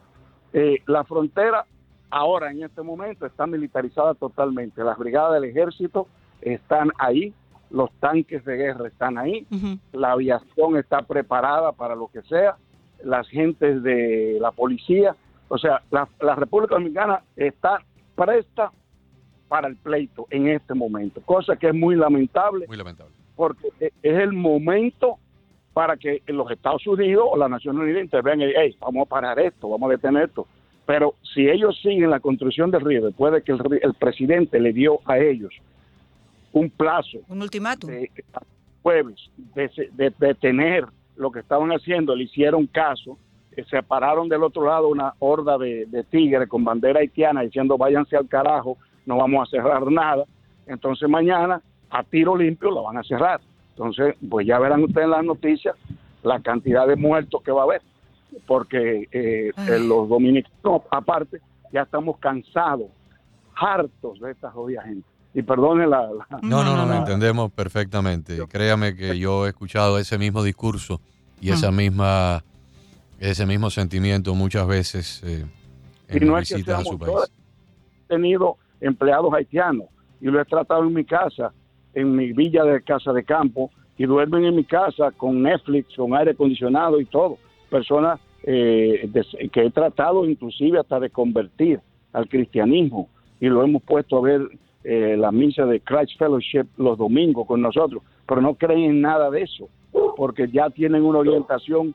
eh, 0.53 0.83
la 0.87 1.03
frontera 1.05 1.65
ahora 2.11 2.53
en 2.53 2.63
este 2.63 2.83
momento 2.83 3.27
está 3.27 3.47
militarizada 3.47 4.15
totalmente. 4.15 4.85
Las 4.85 4.99
brigadas 4.99 5.35
del 5.35 5.51
ejército 5.51 6.07
están 6.41 6.91
ahí 6.99 7.35
los 7.71 7.91
tanques 8.01 8.45
de 8.45 8.57
guerra 8.57 8.89
están 8.89 9.17
ahí, 9.17 9.47
la 9.93 10.13
aviación 10.13 10.77
está 10.77 11.03
preparada 11.03 11.73
para 11.73 11.95
lo 11.95 12.09
que 12.09 12.23
sea, 12.23 12.57
las 13.05 13.29
gentes 13.29 13.83
de 13.83 14.39
la 14.41 14.51
policía, 14.51 15.15
o 15.49 15.59
sea, 15.59 15.83
la, 15.91 16.35
República 16.35 16.75
Dominicana 16.75 17.23
está 17.37 17.79
presta 18.15 18.73
para 19.49 19.69
el 19.69 19.77
pleito 19.77 20.27
en 20.31 20.49
este 20.49 20.75
momento, 20.75 21.21
cosa 21.23 21.57
que 21.57 21.69
es 21.69 21.75
muy 21.75 21.97
lamentable, 21.97 22.67
muy 22.67 22.77
lamentable. 22.77 23.13
porque 23.37 23.69
e, 23.81 23.93
es 24.03 24.19
el 24.19 24.33
momento 24.33 25.19
para 25.73 25.97
que 25.97 26.23
los 26.27 26.51
Estados 26.51 26.87
Unidos 26.87 27.25
o 27.31 27.37
la 27.37 27.49
Naciones 27.49 27.83
Unidas 27.83 28.03
intervengan 28.03 28.49
y 28.49 28.53
hey, 28.57 28.77
vamos 28.81 29.07
a 29.07 29.09
parar 29.09 29.39
esto, 29.39 29.69
vamos 29.69 29.89
a 29.89 29.93
detener 29.93 30.25
esto. 30.25 30.47
Pero 30.85 31.15
si 31.23 31.49
ellos 31.49 31.81
siguen 31.81 32.11
la 32.11 32.19
construcción 32.19 32.73
del 32.73 32.81
río, 32.81 33.05
después 33.05 33.33
de 33.33 33.43
que 33.43 33.53
el 33.53 33.95
presidente 33.95 34.59
le 34.59 34.73
dio 34.73 34.99
a 35.05 35.19
ellos 35.19 35.55
un 36.53 36.71
plazo. 36.71 37.19
Un 37.29 37.43
ultimátum. 37.43 37.91
De, 37.91 38.11
jueves 38.83 39.31
de, 39.55 40.13
detener 40.19 40.87
lo 41.17 41.31
que 41.31 41.41
estaban 41.41 41.71
haciendo, 41.71 42.17
le 42.17 42.25
hicieron 42.25 42.67
caso, 42.67 43.19
eh, 43.57 43.65
se 43.69 43.83
pararon 43.83 44.29
del 44.29 44.43
otro 44.43 44.65
lado 44.65 44.89
una 44.89 45.15
horda 45.19 45.59
de, 45.59 46.05
tigres 46.11 46.49
con 46.49 46.65
bandera 46.65 47.01
haitiana 47.01 47.43
diciendo 47.43 47.77
váyanse 47.77 48.17
al 48.17 48.29
carajo, 48.29 48.79
no 49.07 49.19
vamos 49.19 49.47
a 49.47 49.51
cerrar 49.51 49.91
nada. 49.91 50.25
Entonces 50.67 51.09
mañana 51.09 51.61
a 51.91 52.03
tiro 52.05 52.37
limpio 52.37 52.71
lo 52.71 52.85
van 52.85 52.99
a 52.99 53.03
cerrar. 53.03 53.41
Entonces, 53.71 54.15
pues 54.29 54.47
ya 54.47 54.59
verán 54.59 54.85
ustedes 54.85 55.05
en 55.05 55.11
las 55.11 55.25
noticias 55.25 55.77
la 56.23 56.41
cantidad 56.41 56.87
de 56.87 56.97
muertos 56.97 57.43
que 57.43 57.51
va 57.51 57.63
a 57.63 57.65
haber, 57.65 57.83
porque 58.47 59.09
eh, 59.11 59.53
los 59.81 60.09
dominicanos, 60.09 60.83
aparte, 60.91 61.41
ya 61.73 61.83
estamos 61.83 62.19
cansados, 62.19 62.89
hartos 63.57 64.21
de 64.21 64.33
esta 64.33 64.51
jodida 64.51 64.83
gente. 64.83 65.10
Y 65.33 65.43
perdone 65.43 65.87
la... 65.87 66.09
No, 66.43 66.65
no, 66.65 66.87
no, 66.87 66.95
entendemos 66.95 67.53
perfectamente. 67.53 68.39
Créame 68.49 68.97
que 68.97 69.19
yo 69.19 69.47
he 69.47 69.51
escuchado 69.51 69.99
ese 69.99 70.19
mismo 70.19 70.43
discurso 70.43 71.01
y 71.41 71.51
esa 71.51 71.71
misma 71.71 72.43
ese 73.21 73.45
mismo 73.45 73.69
sentimiento 73.69 74.35
muchas 74.35 74.67
veces 74.67 75.23
eh, 75.25 75.45
en 76.09 76.27
no 76.27 76.37
visitas 76.37 76.81
a 76.81 76.85
su 76.85 76.99
país. 76.99 77.31
He 78.09 78.15
tenido 78.15 78.57
empleados 78.81 79.33
haitianos 79.35 79.87
y 80.21 80.27
lo 80.27 80.41
he 80.41 80.45
tratado 80.47 80.85
en 80.85 80.95
mi 80.95 81.05
casa, 81.05 81.53
en 81.95 82.17
mi 82.17 82.33
villa 82.33 82.65
de 82.65 82.83
casa 82.83 83.13
de 83.13 83.23
campo, 83.23 83.71
y 83.99 84.07
duermen 84.07 84.45
en 84.45 84.57
mi 84.57 84.65
casa 84.65 85.11
con 85.11 85.43
Netflix, 85.43 85.95
con 85.95 86.15
aire 86.15 86.31
acondicionado 86.31 86.99
y 86.99 87.05
todo. 87.05 87.37
Personas 87.69 88.19
eh, 88.43 89.11
que 89.53 89.67
he 89.67 89.71
tratado 89.71 90.25
inclusive 90.25 90.79
hasta 90.79 90.99
de 90.99 91.11
convertir 91.11 91.81
al 92.15 92.27
cristianismo 92.27 93.11
y 93.39 93.49
lo 93.49 93.63
hemos 93.63 93.83
puesto 93.83 94.17
a 94.17 94.23
ver 94.23 94.41
eh, 94.83 95.17
la 95.17 95.31
misa 95.31 95.67
de 95.67 95.81
Christ 95.81 96.19
Fellowship 96.19 96.67
los 96.79 96.97
domingos 96.97 97.47
con 97.47 97.61
nosotros, 97.61 98.03
pero 98.27 98.41
no 98.41 98.55
creen 98.55 98.91
en 98.91 99.01
nada 99.03 99.31
de 99.31 99.43
eso, 99.43 99.69
porque 100.17 100.49
ya 100.49 100.71
tienen 100.71 101.05
una 101.05 101.19
orientación 101.19 101.95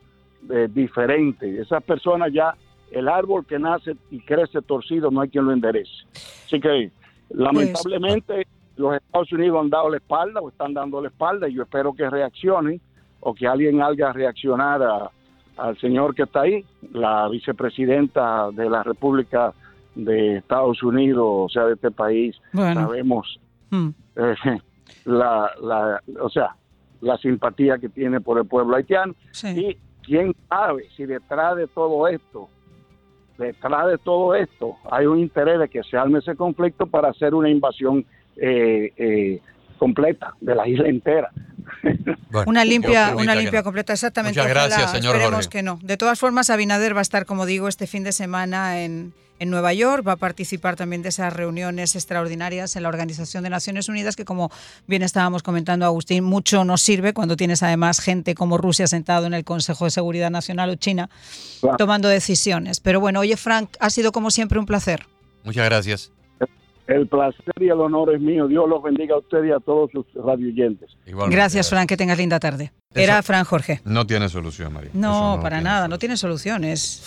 eh, 0.49 0.67
diferente. 0.71 1.59
Esas 1.59 1.83
personas 1.83 2.31
ya, 2.31 2.55
el 2.91 3.07
árbol 3.07 3.45
que 3.45 3.57
nace 3.57 3.95
y 4.11 4.19
crece 4.19 4.61
torcido, 4.61 5.09
no 5.09 5.21
hay 5.21 5.29
quien 5.29 5.45
lo 5.45 5.51
enderece. 5.51 5.91
Así 6.13 6.59
que, 6.59 6.91
lamentablemente, 7.29 8.45
los 8.77 8.95
Estados 8.95 9.31
Unidos 9.31 9.61
han 9.61 9.69
dado 9.69 9.89
la 9.89 9.97
espalda 9.97 10.41
o 10.41 10.49
están 10.49 10.73
dando 10.73 11.01
la 11.01 11.07
espalda 11.07 11.49
y 11.49 11.53
yo 11.53 11.63
espero 11.63 11.93
que 11.93 12.09
reaccionen 12.09 12.79
o 13.21 13.33
que 13.33 13.47
alguien 13.47 13.81
haga 13.81 14.13
reaccionar 14.13 15.09
al 15.57 15.77
señor 15.79 16.13
que 16.13 16.23
está 16.23 16.41
ahí, 16.41 16.63
la 16.91 17.27
vicepresidenta 17.29 18.51
de 18.51 18.69
la 18.69 18.83
República 18.83 19.53
de 19.95 20.37
Estados 20.37 20.83
Unidos, 20.83 21.25
o 21.27 21.49
sea, 21.49 21.65
de 21.65 21.73
este 21.73 21.91
país, 21.91 22.35
sabemos 22.53 23.39
hmm. 23.71 23.89
eh, 24.17 24.35
la, 25.05 25.49
la, 25.61 26.01
o 26.21 26.29
sea, 26.29 26.55
la 27.01 27.17
simpatía 27.17 27.77
que 27.77 27.89
tiene 27.89 28.21
por 28.21 28.37
el 28.37 28.45
pueblo 28.45 28.75
haitiano. 28.75 29.15
Y 29.55 29.77
quién 30.03 30.35
sabe 30.49 30.87
si 30.95 31.05
detrás 31.05 31.55
de 31.55 31.67
todo 31.67 32.07
esto, 32.07 32.49
detrás 33.37 33.87
de 33.87 33.97
todo 33.97 34.35
esto, 34.35 34.75
hay 34.89 35.05
un 35.05 35.19
interés 35.19 35.59
de 35.59 35.69
que 35.69 35.83
se 35.83 35.97
arme 35.97 36.19
ese 36.19 36.35
conflicto 36.35 36.85
para 36.87 37.09
hacer 37.09 37.33
una 37.33 37.49
invasión 37.49 38.05
eh, 38.37 38.91
eh, 38.97 39.41
completa 39.85 40.33
de 40.41 40.55
la 40.55 40.67
isla 40.67 40.87
entera. 40.87 41.29
una 42.47 42.65
limpia, 42.65 43.15
una 43.15 43.35
limpia 43.35 43.61
completa, 43.61 43.93
exactamente. 43.93 44.39
Muchas 44.39 44.51
gracias, 44.51 44.91
señor 44.91 45.15
Esperemos 45.15 45.47
que 45.47 45.61
no. 45.61 45.77
De 45.83 45.95
todas 45.95 46.19
formas, 46.19 46.49
Abinader 46.49 46.95
va 46.95 47.01
a 47.01 47.03
estar, 47.03 47.27
como 47.27 47.45
digo, 47.45 47.67
este 47.67 47.85
fin 47.85 48.03
de 48.03 48.11
semana 48.11 48.81
en, 48.81 49.13
en 49.37 49.49
Nueva 49.51 49.73
York, 49.73 50.03
va 50.07 50.13
a 50.13 50.15
participar 50.15 50.75
también 50.75 51.03
de 51.03 51.09
esas 51.09 51.31
reuniones 51.31 51.95
extraordinarias 51.95 52.75
en 52.75 52.81
la 52.81 52.89
Organización 52.89 53.43
de 53.43 53.51
Naciones 53.51 53.87
Unidas, 53.87 54.15
que 54.15 54.25
como 54.25 54.49
bien 54.87 55.03
estábamos 55.03 55.43
comentando, 55.43 55.85
Agustín, 55.85 56.23
mucho 56.23 56.65
nos 56.65 56.81
sirve 56.81 57.13
cuando 57.13 57.37
tienes 57.37 57.61
además 57.61 57.99
gente 57.99 58.33
como 58.33 58.57
Rusia 58.57 58.87
sentado 58.87 59.27
en 59.27 59.35
el 59.35 59.43
Consejo 59.43 59.85
de 59.85 59.91
Seguridad 59.91 60.31
Nacional 60.31 60.71
o 60.71 60.75
China 60.77 61.11
tomando 61.77 62.09
decisiones. 62.09 62.79
Pero 62.79 62.99
bueno, 62.99 63.19
oye 63.19 63.37
Frank, 63.37 63.69
ha 63.79 63.91
sido 63.91 64.11
como 64.11 64.31
siempre 64.31 64.57
un 64.57 64.65
placer. 64.65 65.05
Muchas 65.43 65.65
gracias. 65.65 66.14
El 66.87 67.07
placer 67.07 67.53
y 67.59 67.65
el 67.65 67.79
honor 67.79 68.13
es 68.13 68.21
mío. 68.21 68.47
Dios 68.47 68.69
los 68.69 68.81
bendiga 68.83 69.15
a 69.15 69.19
usted 69.19 69.43
y 69.43 69.51
a 69.51 69.59
todos 69.59 69.89
sus 69.91 70.05
radioyentes. 70.23 70.91
Gracias, 71.29 71.69
Frank. 71.69 71.89
Que 71.89 71.97
tengas 71.97 72.17
linda 72.17 72.39
tarde. 72.39 72.71
Era 72.93 73.21
Frank 73.23 73.47
Jorge. 73.47 73.81
No 73.85 74.05
tiene 74.05 74.29
solución, 74.29 74.73
María. 74.73 74.91
No, 74.93 75.39
para 75.41 75.61
nada. 75.61 75.87
No 75.87 75.97
tiene 75.97 76.15
soluciones. 76.15 77.03